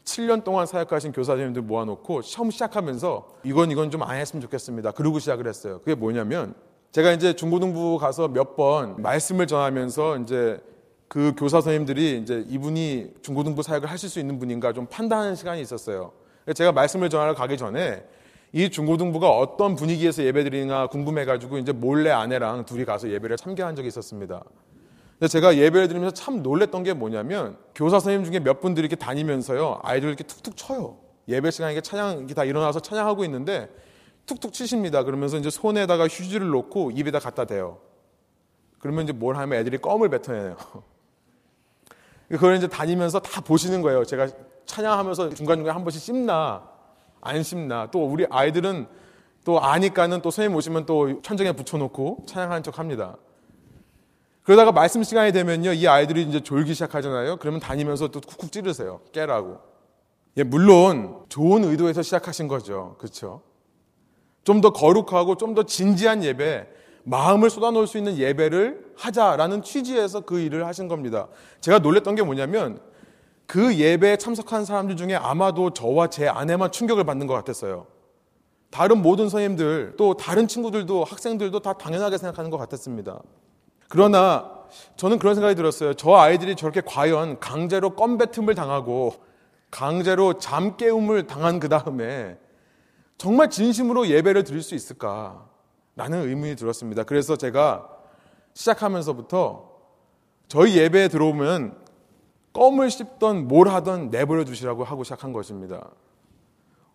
[0.06, 4.92] 7년 동안 사역하신 교사님들 모아놓고 처음 시작하면서 이건 이건 좀 안 했으면 좋겠습니다.
[4.92, 5.80] 그러고 시작을 했어요.
[5.80, 6.54] 그게 뭐냐면
[6.92, 10.60] 제가 이제 중고등부 가서 몇 번 말씀을 전하면서 이제
[11.08, 16.12] 그 교사 선생님들이 이제 이분이 중고등부 사역을 하실 수 있는 분인가 좀 판단하는 시간이 있었어요.
[16.54, 18.04] 제가 말씀을 전하러 가기 전에
[18.52, 24.44] 이 중고등부가 어떤 분위기에서 예배드리나 궁금해가지고 이제 몰래 아내랑 둘이 가서 예배를 참견한 적이 있었습니다.
[25.20, 29.80] 근데 제가 예배를 드리면서 참 놀랬던 게 뭐냐면 교사 선생님 중에 몇 분들이 이렇게 다니면서요
[29.84, 30.98] 아이들 이렇게 툭툭 쳐요.
[31.28, 33.70] 예배 시간에 찬양 이렇게 다 일어나서 찬양하고 있는데
[34.26, 35.04] 툭툭 치십니다.
[35.04, 37.80] 그러면서 이제 손에다가 휴지를 놓고 입에다 갖다 대요.
[38.80, 40.58] 그러면 이제 뭘 하면 애들이 껌을 뱉어내요.
[42.30, 44.04] 그걸 이제 다니면서 다 보시는 거예요.
[44.04, 44.28] 제가
[44.66, 46.68] 찬양하면서 중간중간 한 번씩 씹나
[47.22, 48.88] 안 씹나 또 우리 아이들은
[49.46, 53.18] 또 아니까는 또 선생님 오시면 또 천정에 붙여놓고 찬양하는 척 합니다.
[54.44, 57.38] 그러다가 말씀 시간이 되면요, 이 아이들이 이제 졸기 시작하잖아요.
[57.38, 59.00] 그러면 다니면서 또 쿡쿡 찌르세요.
[59.14, 59.60] 깨라고.
[60.38, 62.96] 예, 물론 좋은 의도에서 시작하신 거죠.
[62.98, 63.42] 그렇죠?
[64.44, 66.68] 좀 더 거룩하고 좀 더 진지한 예배,
[67.04, 71.28] 마음을 쏟아놓을 수 있는 예배를 하자라는 취지에서 그 일을 하신 겁니다.
[71.62, 72.80] 제가 놀랬던 게 뭐냐면
[73.46, 77.88] 그 예배에 참석한 사람들 중에 아마도 저와 제 아내만 충격을 받는 것 같았어요.
[78.72, 83.22] 다른 모든 선생님들, 또 다른 친구들도 학생들도 다 당연하게 생각하는 것 같았습니다.
[83.94, 84.50] 그러나
[84.96, 85.94] 저는 그런 생각이 들었어요.
[85.94, 89.14] 저 아이들이 저렇게 과연 강제로 껌뱉음을 당하고
[89.70, 92.40] 강제로 잠 깨움을 당한 그 다음에
[93.20, 95.48] 정말 진심으로 예배를 드릴 수 있을까?
[95.96, 97.04] 라는 의문이 들었습니다.
[97.04, 97.88] 그래서 제가
[98.56, 99.70] 시작하면서부터
[100.48, 101.78] 저희 예배에 들어오면
[102.54, 105.92] 껌을 씹던 뭘 하던 내버려 두시라고 하고 시작한 것입니다.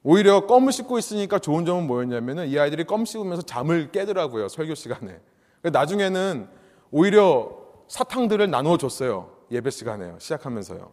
[0.02, 4.48] 오히려 껌을 씹고 있으니까 좋은 점은 뭐였냐면 이 아이들이 껌 씹으면서 잠을 깨더라고요.
[4.48, 5.20] 설교 시간에.
[5.62, 6.57] 나중에는
[6.90, 7.50] 오히려
[7.88, 9.30] 사탕들을 나누어 줬어요.
[9.50, 10.18] 예배 시간에요.
[10.18, 10.90] 시작하면서요.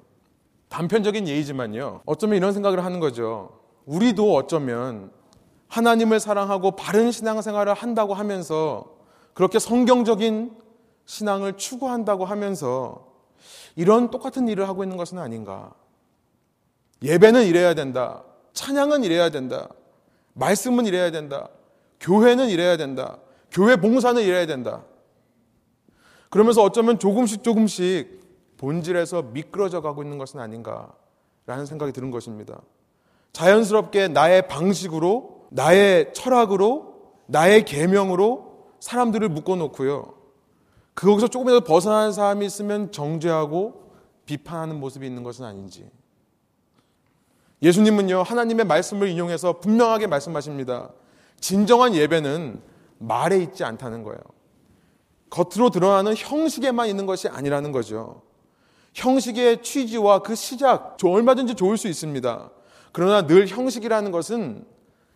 [0.69, 2.01] 단편적인 예의지만요.
[2.05, 3.59] 어쩌면 이런 생각을 하는 거죠.
[3.85, 5.11] 우리도 어쩌면
[5.67, 8.95] 하나님을 사랑하고 바른 신앙생활을 한다고 하면서
[9.33, 10.55] 그렇게 성경적인
[11.05, 13.07] 신앙을 추구한다고 하면서
[13.75, 15.73] 이런 똑같은 일을 하고 있는 것은 아닌가.
[17.03, 18.23] 예배는 이래야 된다.
[18.53, 19.67] 찬양은 이래야 된다.
[20.33, 21.49] 말씀은 이래야 된다.
[21.99, 23.17] 교회는 이래야 된다.
[23.51, 24.83] 교회 봉사는 이래야 된다.
[26.35, 28.19] 그러면서 어쩌면 조금씩 조금씩
[28.57, 32.59] 본질에서 미끄러져 가고 있는 것은 아닌가라는 생각이 드는 것입니다.
[33.31, 40.13] 자연스럽게 나의 방식으로 나의 철학으로 나의 계명으로 사람들을 묶어놓고요.
[40.95, 43.91] 거기서 조금이라도 벗어나는 사람이 있으면 정죄하고
[44.25, 45.89] 비판하는 모습이 있는 것은 아닌지.
[47.61, 50.89] 예수님은요, 하나님의 말씀을 인용해서 분명하게 말씀하십니다.
[51.39, 52.61] 진정한 예배는
[52.97, 54.19] 말에 있지 않다는 거예요.
[55.29, 58.21] 겉으로 드러나는 형식에만 있는 것이 아니라는 거죠.
[58.93, 62.49] 형식의 취지와 그 시작, 얼마든지 좋을 수 있습니다.
[62.91, 64.65] 그러나 늘 형식이라는 것은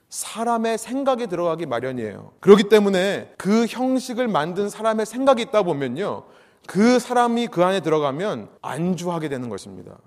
[0.09, 2.33] 사람의 생각이 들어가기 마련이에요.
[2.39, 6.23] 그렇기 때문에 그 형식을 만든 사람의 생각이 있다 보면요.
[6.67, 9.97] 그 사람이 그 안에 들어가면 안주하게 되는 것입니다.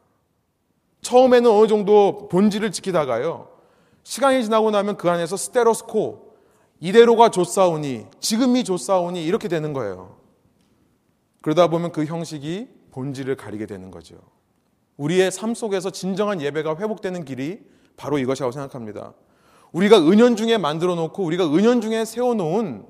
[1.01, 3.49] 처음에는 어느 정도 본질을 지키다가요.
[4.03, 6.32] 시간이 지나고 나면 그 안에서 스테로스코,
[6.83, 10.17] 이대로가 좋사오니, 지금이 좋사오니 이렇게 되는 거예요.
[11.41, 14.17] 그러다 보면 그 형식이 본질을 가리게 되는 거죠.
[14.97, 17.61] 우리의 삶 속에서 진정한 예배가 회복되는 길이
[17.97, 19.15] 바로 이것이라고 생각합니다.
[19.71, 22.85] 우리가 은연 중에 만들어 놓고 우리가 은연 중에 세워 놓은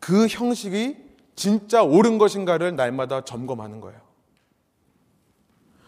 [0.00, 0.96] 그 형식이
[1.36, 4.00] 진짜 옳은 것인가를 날마다 점검하는 거예요.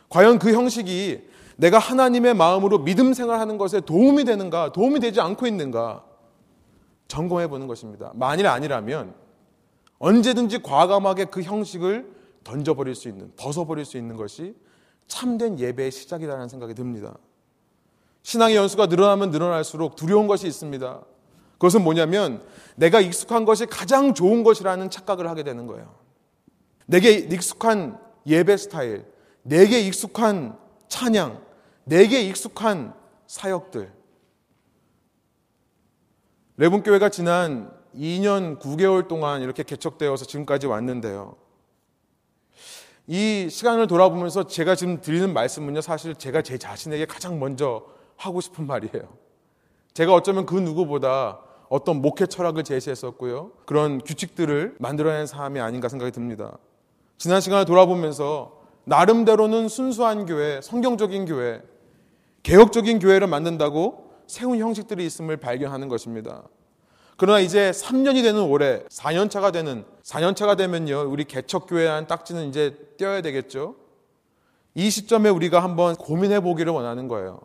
[0.08, 6.04] 과연 그 형식이 내가 하나님의 마음으로 믿음 생활하는 것에 도움이 되는가, 도움이 되지 않고 있는가
[7.10, 8.12] 점검해 보는 것입니다.
[8.14, 9.14] 만일 아니라면
[9.98, 12.10] 언제든지 과감하게 그 형식을
[12.44, 14.54] 던져버릴 수 있는, 벗어버릴 수 있는 것이
[15.08, 17.18] 참된 예배의 시작이라는 생각이 듭니다.
[18.22, 21.02] 신앙의 연수가 늘어나면 늘어날수록 두려운 것이 있습니다.
[21.54, 22.42] 그것은 뭐냐면
[22.76, 25.94] 내가 익숙한 것이 가장 좋은 것이라는 착각을 하게 되는 거예요.
[26.86, 29.04] 내게 익숙한 예배 스타일,
[29.42, 30.56] 내게 익숙한
[30.88, 31.42] 찬양,
[31.84, 32.94] 내게 익숙한
[33.26, 33.99] 사역들.
[36.60, 41.36] 레분교회가 지난 2년 9개월 동안 이렇게 개척되어서 지금까지 왔는데요.
[43.06, 48.66] 이 시간을 돌아보면서 제가 지금 드리는 말씀은요, 사실 제가 제 자신에게 가장 먼저 하고 싶은
[48.66, 49.08] 말이에요.
[49.94, 53.52] 제가 어쩌면 그 누구보다 어떤 목회 철학을 제시했었고요.
[53.64, 56.58] 그런 규칙들을 만들어낸 사람이 아닌가 생각이 듭니다.
[57.16, 61.62] 지난 시간을 돌아보면서 나름대로는 순수한 교회, 성경적인 교회,
[62.42, 66.44] 개혁적인 교회를 만든다고 세운 형식들이 있음을 발견하는 것입니다.
[67.16, 73.22] 그러나 이제 3년이 되는 올해, 4년차가 되는, 4년차가 되면요, 우리 개척교회 한 딱지는 이제 떼어야
[73.22, 73.74] 되겠죠?
[74.76, 77.40] 이 시점에 우리가 한번 고민해 보기를 원하는 거예요.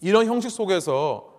[0.00, 1.32] 이런 형식 속에서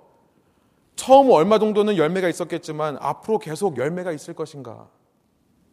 [0.96, 4.88] 처음 얼마 정도는 열매가 있었겠지만 앞으로 계속 열매가 있을 것인가?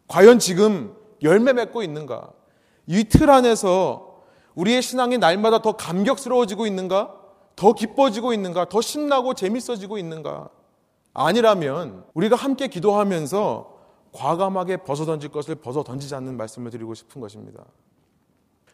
[0.09, 2.31] 과연 지금 열매 맺고 있는가?
[2.85, 4.23] 이 틀 안에서
[4.55, 7.26] 우리의 신앙이 날마다 더 감격스러워지고 있는가?
[7.57, 8.69] 더 기뻐지고 있는가?
[8.69, 10.47] 더 신나고 재밌어지고 있는가?
[11.13, 13.75] 아니라면 우리가 함께 기도하면서
[14.13, 17.65] 과감하게 벗어 던질 것을 벗어 던지지 않는 말씀을 드리고 싶은 것입니다.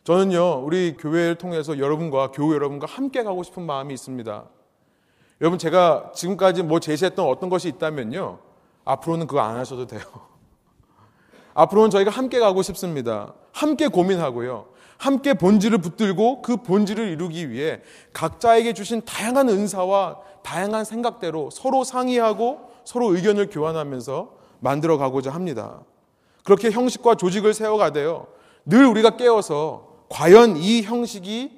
[0.04, 4.44] 저는요, 우리 교회를 통해서 여러분과 교회 여러분과 함께 가고 싶은 마음이 있습니다.
[5.40, 8.40] 여러분, 제가 지금까지 뭐 제시했던 어떤 것이 있다면요,
[8.84, 10.02] 앞으로는 그거 안 하셔도 돼요.
[11.56, 13.34] 앞으로는 저희가 함께 가고 싶습니다.
[13.54, 14.73] 함께 고민하고요.
[15.04, 17.82] 함께 본질을 붙들고 그 본질을 이루기 위해
[18.14, 25.82] 각자에게 주신 다양한 은사와 다양한 생각대로 서로 상의하고 서로 의견을 교환하면서 만들어 가고자 합니다.
[26.46, 28.28] 그렇게 형식과 조직을 세워가되요.
[28.66, 31.52] 늘 우리가 깨어서 과연 이 형식이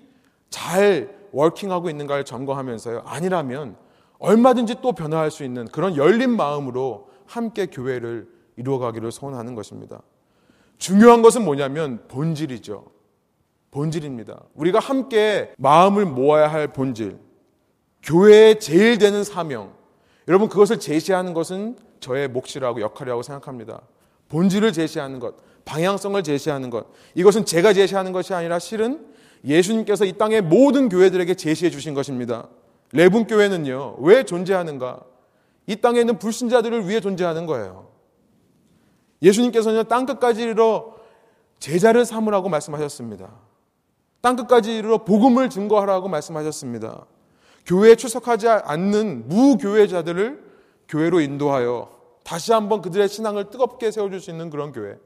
[0.50, 3.04] 잘 워킹하고 있는가를 점검하면서요.
[3.06, 3.76] 아니라면
[4.18, 10.02] 얼마든지 또 변화할 수 있는 그런 열린 마음으로 함께 교회를 이루어가기를 소원하는 것입니다.
[10.80, 12.95] 중요한 것은 뭐냐면 본질이죠.
[13.76, 14.42] 본질입니다.
[14.54, 17.20] 우리가 함께 마음을 모아야 할 본질.
[18.04, 19.74] 교회의 제일 되는 사명.
[20.30, 23.82] 여러분 그것을 제시하는 것은 저의 몫이라고 역할이라고 생각합니다.
[24.30, 25.36] 본질을 제시하는 것,
[25.66, 26.88] 방향성을 제시하는 것.
[27.16, 29.08] 이것은 제가 제시하는 것이 아니라 실은
[29.44, 32.48] 예수님께서 이 땅의 모든 교회들에게 제시해 주신 것입니다.
[32.94, 33.98] 레분 교회는요.
[34.00, 35.02] 왜 존재하는가?
[35.68, 37.90] 이 땅에 있는 불신자들을 위해 존재하는 거예요.
[39.22, 40.96] 예수님께서는 땅 끝까지 이르러
[41.60, 43.45] 제자를 삼으라고 말씀하셨습니다.
[44.26, 47.06] 땅 끝까지 이르러 복음을 증거하라고 말씀하셨습니다.
[47.68, 50.44] 교회에 출석하지 않는 무교회자들을
[50.90, 51.92] 교회로 인도하여
[52.24, 54.98] 다시 한번 그들의 신앙을 뜨겁게 세워줄 수 있는 그런 교회.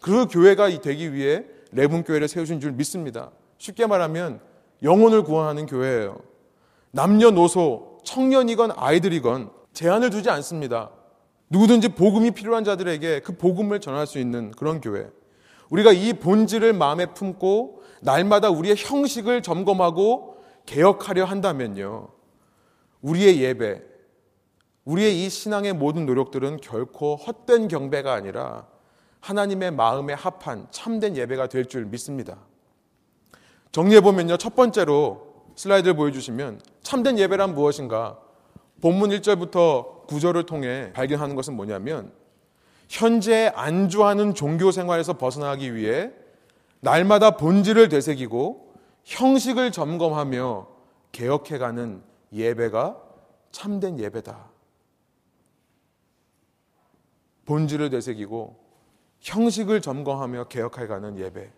[0.00, 3.30] 그 교회가 되기 위해 레분 교회를 세우신 줄 믿습니다.
[3.58, 4.40] 쉽게 말하면
[4.82, 6.18] 영혼을 구원하는 교회예요.
[6.90, 10.90] 남녀노소, 청년이건 아이들이건 제한을 두지 않습니다.
[11.48, 15.06] 누구든지 복음이 필요한 자들에게 그 복음을 전할 수 있는 그런 교회.
[15.70, 22.08] 우리가 이 본질을 마음에 품고 날마다 우리의 형식을 점검하고 개혁하려 한다면요.
[23.02, 23.82] 우리의 예배,
[24.84, 28.66] 우리의 이 신앙의 모든 노력들은 결코 헛된 경배가 아니라
[29.20, 32.38] 하나님의 마음에 합한 참된 예배가 될 줄 믿습니다.
[33.72, 34.36] 정리해보면요.
[34.38, 38.18] 첫 번째로 슬라이드를 보여주시면 참된 예배란 무엇인가?
[38.80, 42.12] 본문 1절부터 9절을 통해 발견하는 것은 뭐냐면
[42.88, 46.10] 현재 안주하는 종교 생활에서 벗어나기 위해
[46.80, 48.74] 날마다 본질을 되새기고
[49.04, 50.66] 형식을 점검하며
[51.12, 52.96] 개혁해가는 예배가
[53.50, 54.48] 참된 예배다.
[57.46, 58.58] 본질을 되새기고
[59.20, 61.50] 형식을 점검하며 개혁해가는 예배.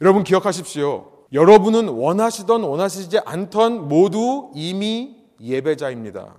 [0.00, 1.10] 여러분 기억하십시오.
[1.32, 6.34] 여러분은 원하시던 원하시지 않던 모두 이미 예배자입니다.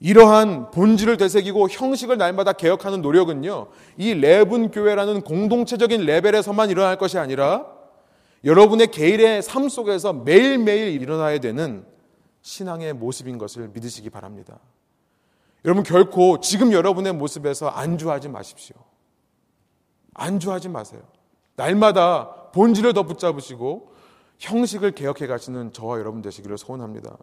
[0.00, 7.66] 이러한 본질을 되새기고 형식을 날마다 개혁하는 노력은요, 이 레분 교회라는 공동체적인 레벨에서만 일어날 것이 아니라
[8.44, 11.84] 여러분의 개인의 삶 속에서 매일매일 일어나야 되는
[12.42, 14.60] 신앙의 모습인 것을 믿으시기 바랍니다.
[15.64, 18.76] 여러분 결코 지금 여러분의 모습에서 안주하지 마십시오.
[20.14, 21.02] 안주하지 마세요.
[21.56, 23.92] 날마다 본질을 더 붙잡으시고
[24.38, 27.16] 형식을 개혁해 가시는 저와 여러분 되시기를 소원합니다.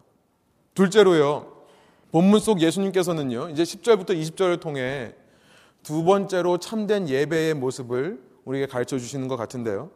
[0.74, 1.55] 둘째로요.
[2.12, 3.50] 본문 속 예수님께서는요.
[3.50, 5.14] 이제 10절부터 20절을 통해
[5.82, 9.90] 두 번째로 참된 예배의 모습을 우리에게 가르쳐 주시는 것 같은데요.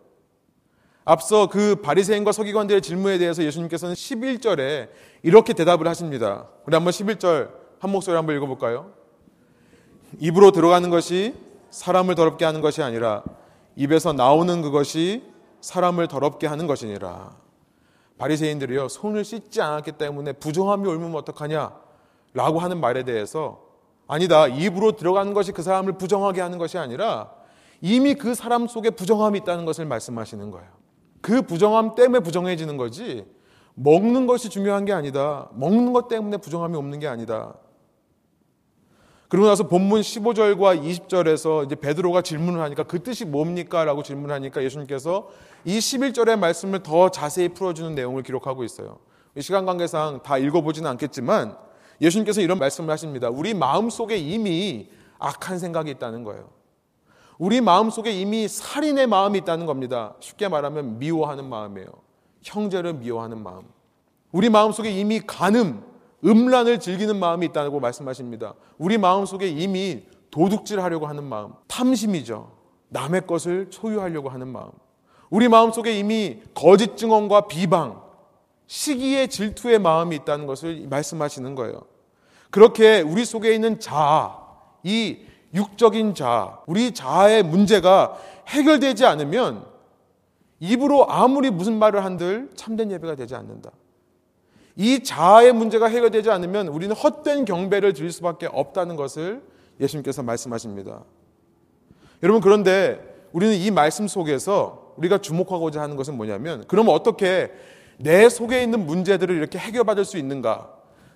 [1.04, 4.88] 앞서 그 바리새인과 서기관들의 질문에 대해서 예수님께서는 11절에
[5.22, 6.48] 이렇게 대답을 하십니다.
[6.66, 8.92] 우리 한번 11절 한 목소리 한번 읽어볼까요?
[10.18, 11.34] 입으로 들어가는 것이
[11.70, 13.22] 사람을 더럽게 하는 것이 아니라
[13.76, 15.24] 입에서 나오는 그것이
[15.60, 17.36] 사람을 더럽게 하는 것이니라.
[18.18, 21.89] 바리새인들이요 손을 씻지 않았기 때문에 부정함이 옮으면 어떡하냐?
[22.34, 23.60] 라고 하는 말에 대해서
[24.06, 24.46] 아니다.
[24.46, 27.30] 입으로 들어가는 것이 그 사람을 부정하게 하는 것이 아니라
[27.80, 30.68] 이미 그 사람 속에 부정함이 있다는 것을 말씀하시는 거예요.
[31.20, 33.24] 그 부정함 때문에 부정해지는 거지
[33.74, 35.48] 먹는 것이 중요한 게 아니다.
[35.54, 37.54] 먹는 것 때문에 부정함이 없는 게 아니다.
[39.28, 43.84] 그리고 나서 본문 15절과 20절에서 이제 베드로가 질문을 하니까 그 뜻이 뭡니까?
[43.84, 45.28] 라고 질문하니까 예수님께서
[45.64, 48.98] 이 11절의 말씀을 더 자세히 풀어주는 내용을 기록하고 있어요.
[49.38, 51.56] 시간 관계상 다 읽어보지는 않겠지만
[52.00, 53.28] 예수님께서 이런 말씀을 하십니다.
[53.28, 56.48] 우리 마음 속에 이미 악한 생각이 있다는 거예요.
[57.38, 60.14] 우리 마음 속에 이미 살인의 마음이 있다는 겁니다.
[60.20, 61.88] 쉽게 말하면 미워하는 마음이에요.
[62.42, 63.62] 형제를 미워하는 마음.
[64.32, 65.82] 우리 마음 속에 이미 간음,
[66.24, 68.54] 음란을 즐기는 마음이 있다고 말씀하십니다.
[68.78, 72.50] 우리 마음 속에 이미 도둑질 하려고 하는 마음, 탐심이죠.
[72.88, 74.70] 남의 것을 소유하려고 하는 마음.
[75.30, 78.02] 우리 마음 속에 이미 거짓 증언과 비방,
[78.70, 81.82] 시기의 질투의 마음이 있다는 것을 말씀하시는 거예요.
[82.50, 84.38] 그렇게 우리 속에 있는 자아,
[84.84, 85.18] 이
[85.52, 89.66] 육적인 자아, 우리 자아의 문제가 해결되지 않으면
[90.60, 93.72] 입으로 아무리 무슨 말을 한들 참된 예배가 되지 않는다.
[94.76, 99.42] 이 자아의 문제가 해결되지 않으면 우리는 헛된 경배를 드릴 수밖에 없다는 것을
[99.80, 101.02] 예수님께서 말씀하십니다.
[102.22, 103.00] 여러분 그런데
[103.32, 107.50] 우리는 이 말씀 속에서 우리가 주목하고자 하는 것은 뭐냐면 그러면 어떻게
[108.02, 110.72] 내 속에 있는 문제들을 이렇게 해결받을 수 있는가?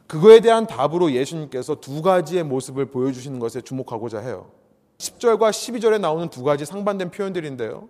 [0.06, 4.50] 그거에 대한 답으로 예수님께서 두 가지의 모습을 보여주시는 것에 주목하고자 해요.
[4.98, 7.88] 10절과 12절에 나오는 두 가지 상반된 표현들인데요.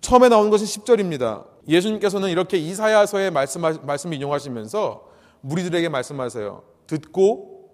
[0.00, 1.44] 처음에 나오는 것은 10절입니다.
[1.68, 5.06] 예수님께서는 이렇게 이사야서의 말씀, 말씀을 인용하시면서
[5.42, 6.62] 무리들에게 말씀하세요.
[6.86, 7.70] 듣고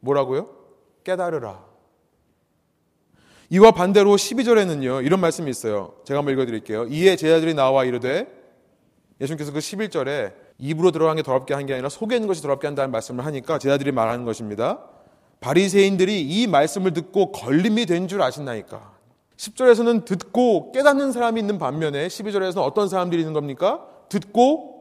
[0.00, 0.50] 뭐라고요?
[1.04, 1.64] 깨달으라.
[3.50, 5.94] 이와 반대로 12절에는요, 이런 말씀이 있어요.
[6.04, 6.86] 제가 한번 읽어드릴게요.
[6.88, 8.35] 이에 제자들이 나와 이르되,
[9.20, 12.90] 예수님께서 그 11절에 입으로 들어간 게 더럽게 한 게 아니라 속에 있는 것이 더럽게 한다는
[12.90, 14.80] 말씀을 하니까 제자들이 말하는 것입니다.
[15.40, 18.94] 바리새인들이 이 말씀을 듣고 걸림이 된 줄 아신나이까.
[19.36, 23.86] 10절에서는 듣고 깨닫는 사람이 있는 반면에 12절에서는 어떤 사람들이 있는 겁니까?
[24.08, 24.76] 듣고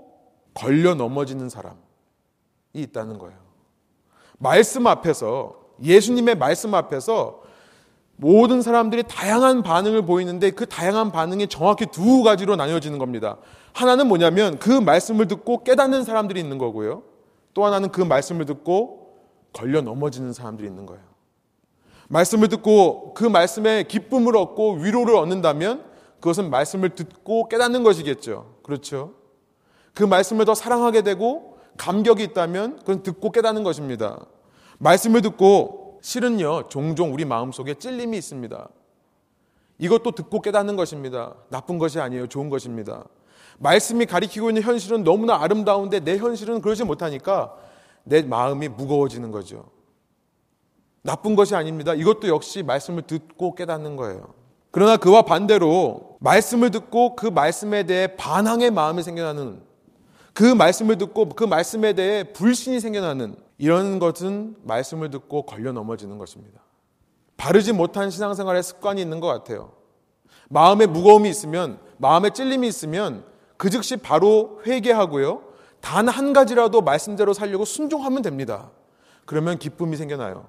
[0.53, 1.75] 걸려 넘어지는 사람이
[2.73, 3.37] 있다는 거예요.
[4.37, 7.41] 말씀 앞에서 예수님의 말씀 앞에서
[8.17, 13.37] 모든 사람들이 다양한 반응을 보이는데 그 다양한 반응이 정확히 두 가지로 나뉘어지는 겁니다.
[13.73, 17.03] 하나는 뭐냐면 그 말씀을 듣고 깨닫는 사람들이 있는 거고요.
[17.53, 19.15] 또 하나는 그 말씀을 듣고
[19.51, 21.03] 걸려 넘어지는 사람들이 있는 거예요.
[22.07, 25.83] 말씀을 듣고 그 말씀에 기쁨을 얻고 위로를 얻는다면
[26.19, 28.55] 그것은 말씀을 듣고 깨닫는 것이겠죠.
[28.63, 29.13] 그렇죠.
[29.93, 34.25] 그 말씀을 더 사랑하게 되고 감격이 있다면 그건 듣고 깨닫는 것입니다.
[34.77, 38.69] 말씀을 듣고 실은요, 종종 우리 마음속에 찔림이 있습니다.
[39.79, 41.33] 이것도 듣고 깨닫는 것입니다.
[41.49, 42.27] 나쁜 것이 아니에요.
[42.27, 43.05] 좋은 것입니다.
[43.57, 47.55] 말씀이 가리키고 있는 현실은 너무나 아름다운데 내 현실은 그러지 못하니까
[48.03, 49.65] 내 마음이 무거워지는 거죠.
[51.01, 51.95] 나쁜 것이 아닙니다.
[51.95, 54.31] 이것도 역시 말씀을 듣고 깨닫는 거예요.
[54.69, 59.59] 그러나 그와 반대로 말씀을 듣고 그 말씀에 대해 반항의 마음이 생겨나는
[60.35, 66.59] 그 말씀을 듣고 그 말씀에 대해 불신이 생겨나는 이런 것은 말씀을 듣고 걸려 넘어지는 것입니다.
[67.37, 69.71] 바르지 못한 신앙생활의 습관이 있는 것 같아요.
[70.49, 73.23] 마음에 무거움이 있으면, 마음에 찔림이 있으면
[73.55, 75.41] 그 즉시 바로 회개하고요.
[75.79, 78.71] 단 한 가지라도 말씀대로 살려고 순종하면 됩니다.
[79.23, 80.47] 그러면 기쁨이 생겨나요.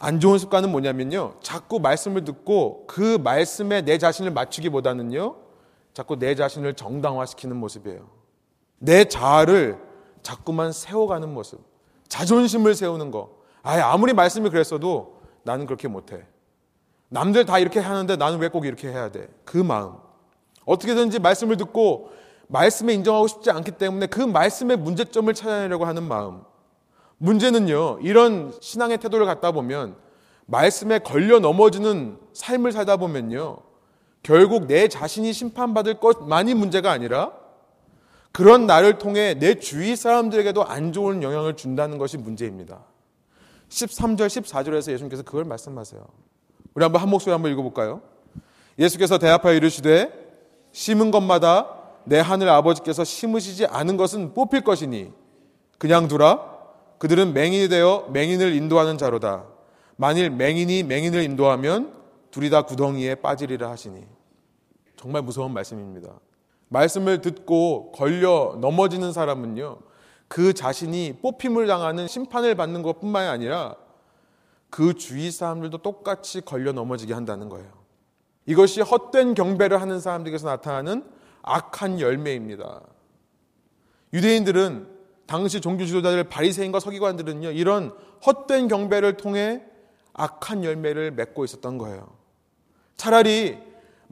[0.00, 1.34] 안 좋은 습관은 뭐냐면요.
[1.42, 5.36] 자꾸 말씀을 듣고 그 말씀에 내 자신을 맞추기보다는요.
[5.94, 8.21] 자꾸 내 자신을 정당화시키는 모습이에요.
[8.84, 9.78] 내 자아를
[10.22, 11.60] 자꾸만 세워가는 모습.
[12.08, 13.30] 자존심을 세우는 거.
[13.62, 16.24] 아예 아무리 말씀이 그랬어도 나는 그렇게 못해.
[17.08, 19.28] 남들 다 이렇게 하는데 나는 왜 꼭 이렇게 해야 돼?
[19.44, 19.94] 그 마음.
[20.64, 22.10] 어떻게든지 말씀을 듣고
[22.48, 26.42] 말씀에 인정하고 싶지 않기 때문에 그 말씀의 문제점을 찾아내려고 하는 마음.
[27.18, 29.94] 문제는요, 이런 신앙의 태도를 갖다 보면
[30.46, 33.58] 말씀에 걸려 넘어지는 삶을 살다 보면요,
[34.24, 37.41] 결국 내 자신이 심판받을 것만이 문제가 아니라
[38.32, 42.84] 그런 나를 통해 내 주위 사람들에게도 안 좋은 영향을 준다는 것이 문제입니다.
[43.68, 46.04] 13절, 14절에서 예수님께서 그걸 말씀하세요.
[46.74, 48.00] 우리 한번 한 목소리 한번 읽어볼까요?
[48.78, 50.10] 예수께서 대합하여 이르시되
[50.72, 55.12] 심은 것마다 내 하늘 아버지께서 심으시지 않은 것은 뽑힐 것이니
[55.78, 56.52] 그냥 두라
[56.98, 59.44] 그들은 맹인이 되어 맹인을 인도하는 자로다.
[59.96, 61.92] 만일 맹인이 맹인을 인도하면
[62.30, 64.06] 둘이 다 구덩이에 빠지리라 하시니.
[64.96, 66.10] 정말 무서운 말씀입니다.
[66.72, 69.78] 말씀을 듣고 걸려 넘어지는 사람은요,
[70.28, 73.76] 그 자신이 뽑힘을 당하는 심판을 받는 것 뿐만이 아니라
[74.70, 77.70] 그 주위 사람들도 똑같이 걸려 넘어지게 한다는 거예요.
[78.46, 81.04] 이것이 헛된 경배를 하는 사람들에게서 나타나는
[81.42, 82.80] 악한 열매입니다.
[84.14, 84.88] 유대인들은
[85.26, 87.94] 당시 종교 지도자들 바리새인과 서기관들은요 이런
[88.26, 89.62] 헛된 경배를 통해
[90.14, 92.08] 악한 열매를 맺고 있었던 거예요.
[92.96, 93.58] 차라리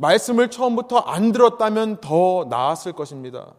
[0.01, 3.53] 말씀을 처음부터 안 들었다면 더 나았을 것입니다.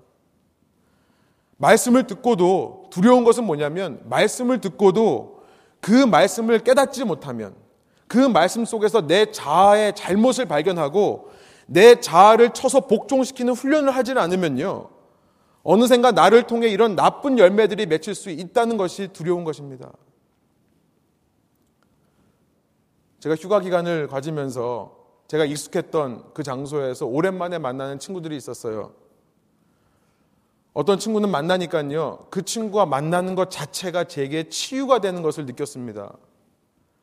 [1.58, 5.44] 말씀을 듣고도 두려운 것은 뭐냐면 말씀을 듣고도
[5.80, 7.54] 그 말씀을 깨닫지 못하면
[8.08, 11.30] 그 말씀 속에서 내 자아의 잘못을 발견하고
[11.68, 14.90] 내 자아를 쳐서 복종시키는 훈련을 하지 않으면요.
[15.64, 19.92] 어느샌가 나를 통해 이런 나쁜 열매들이 맺힐 수 있다는 것이 두려운 것입니다.
[23.20, 25.01] 제가 휴가 기간을 가지면서
[25.32, 28.92] 제가 익숙했던 그 장소에서 오랜만에 만나는 친구들이 있었어요.
[30.74, 36.12] 어떤 친구는 만나니까요, 그 친구와 만나는 것 자체가 제게 치유가 되는 것을 느꼈습니다.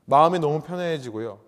[0.05, 1.39] 마음이 너무 편해지고요.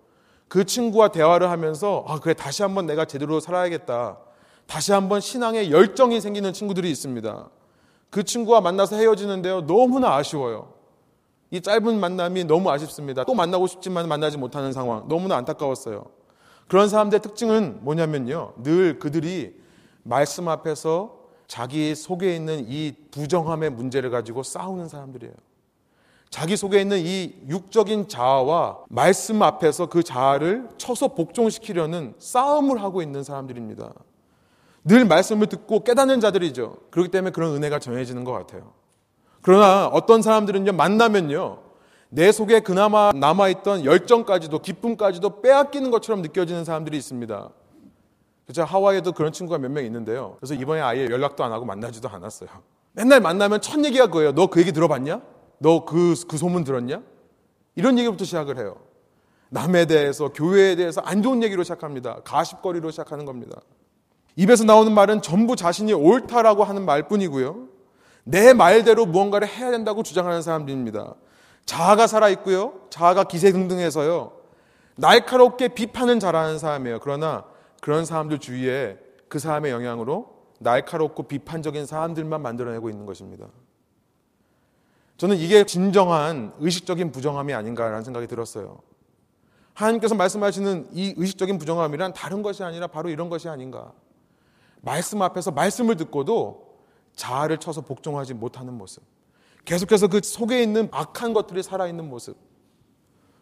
[0.47, 4.17] 그 친구와 대화를 하면서, 아, 그래, 다시 한번 내가 제대로 살아야겠다.
[4.65, 7.47] 다시 한번 신앙에 열정이 생기는 친구들이 있습니다.
[8.09, 10.73] 그 친구와 만나서 헤어지는데요, 너무나 아쉬워요.
[11.51, 13.23] 이 짧은 만남이 너무 아쉽습니다.
[13.23, 15.07] 또 만나고 싶지만 만나지 못하는 상황.
[15.07, 16.20] 너무나 안타까웠어요.
[16.71, 18.53] 그런 사람들의 특징은 뭐냐면요.
[18.63, 19.53] 늘 그들이
[20.03, 25.33] 말씀 앞에서 자기 속에 있는 이 부정함의 문제를 가지고 싸우는 사람들이에요.
[26.29, 33.21] 자기 속에 있는 이 육적인 자아와 말씀 앞에서 그 자아를 쳐서 복종시키려는 싸움을 하고 있는
[33.21, 33.91] 사람들입니다.
[34.85, 36.77] 늘 말씀을 듣고 깨닫는 자들이죠.
[36.89, 38.71] 그렇기 때문에 그런 은혜가 정해지는 것 같아요.
[39.41, 41.59] 그러나 어떤 사람들은요, 만나면요,
[42.13, 47.49] 내 속에 그나마 남아있던 열정까지도, 기쁨까지도 빼앗기는 것처럼 느껴지는 사람들이 있습니다.
[48.47, 48.63] 그죠?
[48.65, 50.35] 하와이에도 그런 친구가 몇 명 있는데요.
[50.41, 52.49] 그래서 이번에 아예 연락도 안 하고 만나지도 않았어요.
[52.91, 54.33] 맨날 만나면 첫 얘기가 그거예요.
[54.33, 55.21] 너 그 얘기 들어봤냐?
[55.59, 57.01] 너 그, 그 소문 들었냐?
[57.75, 58.75] 이런 얘기부터 시작을 해요.
[59.49, 62.19] 남에 대해서, 교회에 대해서 안 좋은 얘기로 시작합니다.
[62.25, 63.61] 가십거리로 시작하는 겁니다.
[64.35, 67.67] 입에서 나오는 말은 전부 자신이 옳다라고 하는 말뿐이고요.
[68.25, 71.15] 내 말대로 무언가를 해야 된다고 주장하는 사람들입니다.
[71.71, 72.73] 자아가 살아있고요.
[72.89, 74.33] 자아가 기세등등해서요.
[74.97, 76.99] 날카롭게 비판은 잘하는 사람이에요.
[76.99, 77.45] 그러나
[77.79, 78.97] 그런 사람들 주위에
[79.29, 83.47] 그 사람의 영향으로 날카롭고 비판적인 사람들만 만들어내고 있는 것입니다.
[85.15, 88.79] 저는 이게 진정한 의식적인 부정함이 아닌가라는 생각이 들었어요.
[89.73, 93.93] 하나님께서 말씀하시는 이 의식적인 부정함이란 다른 것이 아니라 바로 이런 것이 아닌가.
[94.81, 96.79] 말씀 앞에서 말씀을 듣고도
[97.15, 99.03] 자아를 쳐서 복종하지 못하는 모습.
[99.65, 102.37] 계속해서 그 속에 있는 악한 것들이 살아있는 모습.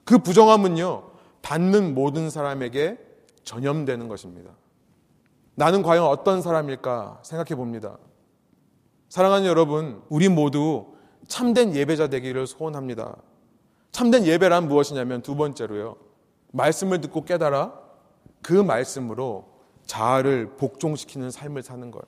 [0.04, 1.12] 그 부정함은요,
[1.42, 2.98] 닿는 모든 사람에게
[3.44, 4.52] 전염되는 것입니다.
[5.56, 7.98] 나는 과연 어떤 사람일까 생각해 봅니다.
[9.10, 10.94] 사랑하는 여러분, 우리 모두
[11.28, 13.18] 참된 예배자 되기를 소원합니다.
[13.92, 15.98] 참된 예배란 무엇이냐면 두 번째로요.
[16.52, 17.74] 말씀을 듣고 깨달아
[18.42, 19.50] 그 말씀으로
[19.86, 22.04] 자아를 복종시키는 삶을 사는 것.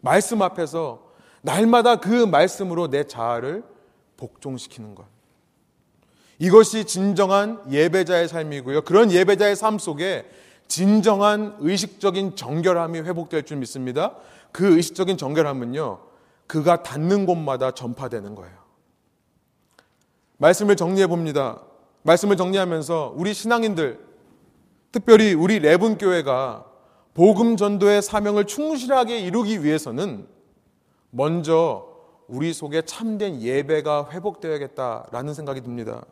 [0.00, 1.11] 말씀 앞에서
[1.42, 3.62] 날마다 그 말씀으로 내 자아를
[4.16, 5.04] 복종시키는 것.
[6.38, 8.82] 이것이 진정한 예배자의 삶이고요.
[8.82, 10.24] 그런 예배자의 삶 속에
[10.66, 14.16] 진정한 의식적인 정결함이 회복될 줄 믿습니다.
[14.52, 16.00] 그 의식적인 정결함은요,
[16.46, 18.56] 그가 닿는 곳마다 전파되는 거예요.
[20.38, 21.60] 말씀을 정리해 봅니다.
[22.02, 24.00] 말씀을 정리하면서 우리 신앙인들,
[24.90, 26.64] 특별히 우리 레분 교회가
[27.14, 30.26] 복음 전도의 사명을 충실하게 이루기 위해서는
[31.14, 31.86] 먼저
[32.26, 36.04] 우리 속에 참된 예배가 회복되어야겠다라는 생각이 듭니다.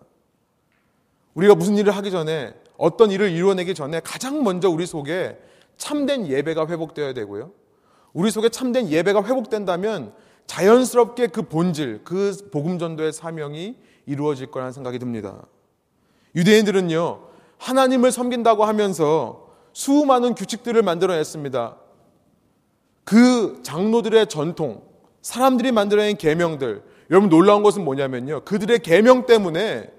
[1.32, 5.40] 우리가 무슨 일을 하기 전에 어떤 일을 이루어내기 전에 가장 먼저 우리 속에
[5.78, 7.50] 참된 예배가 회복되어야 되고요.
[8.12, 10.12] 우리 속에 참된 예배가 회복된다면
[10.46, 15.46] 자연스럽게 그 본질, 그 복음 전도의 사명이 이루어질 거라는 생각이 듭니다.
[16.34, 17.20] 유대인들은요,
[17.56, 21.76] 하나님을 섬긴다고 하면서 수많은 규칙들을 만들어냈습니다.
[23.04, 24.89] 그 장로들의 전통,
[25.22, 28.42] 사람들이 만들어낸 계명들, 여러분 놀라운 것은 뭐냐면요.
[28.44, 29.90] 그들의 계명 때문에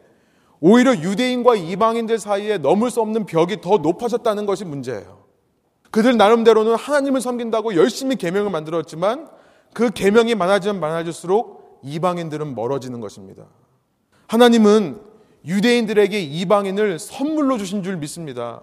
[0.60, 5.22] 오히려 유대인과 이방인들 사이에 넘을 수 없는 벽이 더 높아졌다는 것이 문제예요.
[5.90, 9.28] 그들 나름대로는 하나님을 섬긴다고 열심히 계명을 만들었지만
[9.74, 13.46] 그 계명이 많아지면 많아질수록 이방인들은 멀어지는 것입니다.
[14.28, 15.02] 하나님은
[15.46, 18.62] 유대인들에게 이방인을 선물로 주신 줄 믿습니다.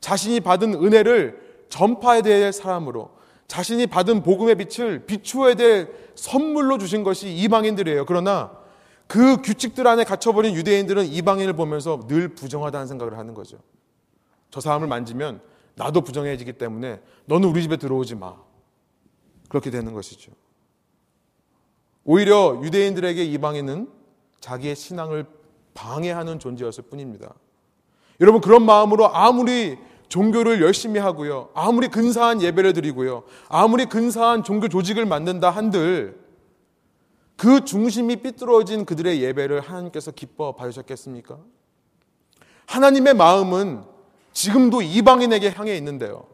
[0.00, 3.10] 자신이 받은 은혜를 전파해야 될 사람으로
[3.52, 8.06] 자신이 받은 복음의 빛을 비추어야 될 선물로 주신 것이 이방인들이에요.
[8.06, 8.50] 그러나
[9.06, 13.58] 그 규칙들 안에 갇혀버린 유대인들은 이방인을 보면서 늘 부정하다는 생각을 하는 거죠.
[14.50, 15.42] 저 사람을 만지면
[15.74, 18.36] 나도 부정해지기 때문에 너는 우리 집에 들어오지 마.
[19.50, 20.32] 그렇게 되는 것이죠.
[22.04, 23.90] 오히려 유대인들에게 이방인은
[24.40, 25.26] 자기의 신앙을
[25.74, 27.34] 방해하는 존재였을 뿐입니다.
[28.18, 29.76] 여러분 그런 마음으로 아무리
[30.12, 31.48] 종교를 열심히 하고요.
[31.54, 33.22] 아무리 근사한 예배를 드리고요.
[33.48, 36.20] 아무리 근사한 종교 조직을 만든다 한들
[37.38, 41.38] 그 중심이 삐뚤어진 그들의 예배를 하나님께서 기뻐 받으셨겠습니까?
[42.66, 43.84] 하나님의 마음은
[44.34, 46.26] 지금도 이방인에게 향해 있는데요.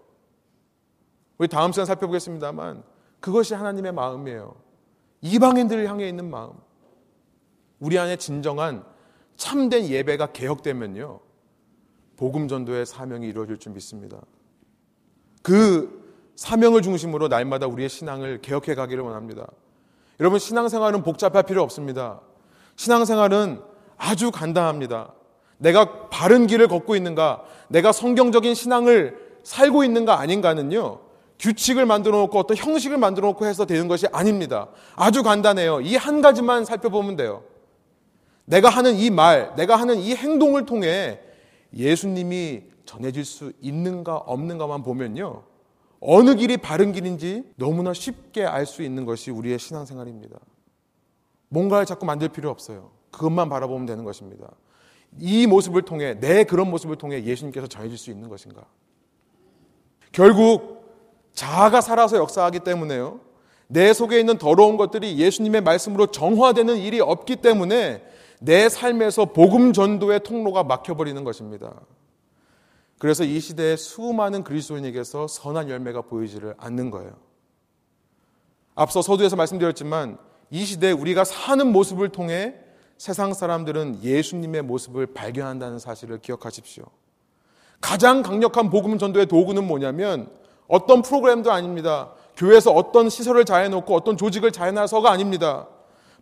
[1.39, 2.83] 우리 다음 시간 살펴보겠습니다만
[3.20, 4.57] 그것이 하나님의 마음이에요.
[5.20, 6.51] 이방인들을 향해 있는 마음.
[7.79, 8.85] 우리 안에 진정한
[9.37, 11.28] 참된 예배가 개혁되면요.
[12.18, 14.18] 복음 전도의 사명이 이루어질 줄 믿습니다.
[15.40, 16.04] 그
[16.34, 19.46] 사명을 중심으로 날마다 우리의 신앙을 개혁해 가기를 원합니다.
[20.18, 22.20] 여러분 신앙생활은 복잡할 필요 없습니다.
[22.74, 23.60] 신앙생활은
[23.96, 25.14] 아주 간단합니다.
[25.58, 31.00] 내가 바른 길을 걷고 있는가, 내가 성경적인 신앙을 살고 있는가 아닌가는요.
[31.38, 34.68] 규칙을 만들어 놓고 어떤 형식을 만들어 놓고 해서 되는 것이 아닙니다.
[34.96, 35.80] 아주 간단해요.
[35.82, 37.44] 이 한 가지만 살펴보면 돼요.
[38.44, 41.20] 내가 하는 이 말, 내가 하는 이 행동을 통해
[41.74, 45.42] 예수님이 전해질 수 있는가 없는가만 보면요.
[46.00, 50.38] 어느 길이 바른 길인지 너무나 쉽게 알 수 있는 것이 우리의 신앙생활입니다.
[51.48, 52.90] 뭔가를 자꾸 만들 필요 없어요.
[53.10, 54.48] 그것만 바라보면 되는 것입니다.
[55.18, 58.64] 이 모습을 통해, 내 그런 모습을 통해 예수님께서 전해질 수 있는 것인가.
[60.12, 60.78] 결국,
[61.32, 63.20] 자아가 살아서 역사하기 때문에요.
[63.66, 68.02] 내 속에 있는 더러운 것들이 예수님의 말씀으로 정화되는 일이 없기 때문에
[68.41, 71.80] 내 삶에서 복음 전도의 통로가 막혀버리는 것입니다.
[72.99, 77.12] 그래서 이 시대에 수많은 그리스도인에게서 선한 열매가 보이지를 않는 거예요.
[78.74, 80.18] 앞서 서두에서 말씀드렸지만
[80.51, 82.55] 이 시대에 우리가 사는 모습을 통해
[82.97, 86.84] 세상 사람들은 예수님의 모습을 발견한다는 사실을 기억하십시오.
[87.80, 90.28] 가장 강력한 복음 전도의 도구는 뭐냐면
[90.66, 92.12] 어떤 프로그램도 아닙니다.
[92.36, 95.68] 교회에서 어떤 시설을 잘 해놓고 어떤 조직을 잘 해놔서가 아닙니다.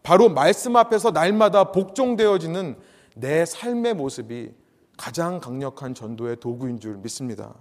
[0.06, 2.76] 바로 말씀 앞에서 날마다 복종되어지는
[3.16, 4.52] 내 삶의 모습이
[4.96, 7.56] 가장 강력한 전도의 도구인 줄 믿습니다.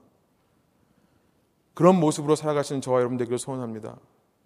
[1.73, 3.97] 그런 모습으로 살아가시는 저와 여러분 되기를 소원합니다.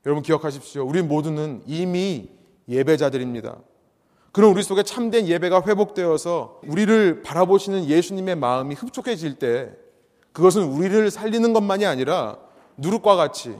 [0.05, 0.87] 여러분 기억하십시오.
[0.87, 2.29] 우리 모두는 이미
[2.69, 3.57] 예배자들입니다.
[4.31, 9.73] 그럼 우리 속에 참된 예배가 회복되어서 우리를 바라보시는 예수님의 마음이 흡족해질 때
[10.31, 12.37] 그것은 우리를 살리는 것만이 아니라
[12.77, 13.57] 누룩과 같이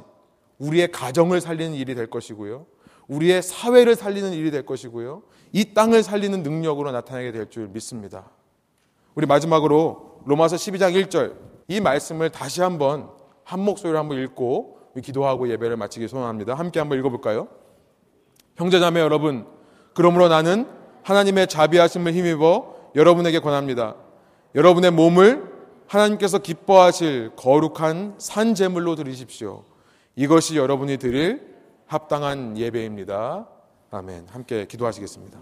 [0.59, 2.78] 우리의 가정을 살리는 일이 될 것이고요.
[3.09, 5.23] 우리의 사회를 살리는 일이 될 것이고요.
[5.51, 8.29] 이 땅을 살리는 능력으로 나타나게 될 줄 믿습니다.
[9.15, 11.35] 우리 마지막으로 로마서 12장 1절
[11.67, 13.09] 이 말씀을 다시 한번
[13.43, 16.53] 한 목소리로 한번 읽고 기도하고 예배를 마치기 소원합니다.
[16.53, 17.47] 함께 한번 읽어볼까요?
[18.55, 19.45] 형제자매 여러분,
[19.93, 20.67] 그러므로 나는
[21.03, 23.95] 하나님의 자비하심을 힘입어 여러분에게 권합니다.
[24.55, 25.49] 여러분의 몸을
[25.87, 29.63] 하나님께서 기뻐하실 거룩한 산 제물로 드리십시오.
[30.15, 31.58] 이것이 여러분이 드릴
[31.89, 33.49] 합당한 예배입니다.
[33.89, 34.27] 아멘.
[34.29, 35.41] 함께 기도하시겠습니다.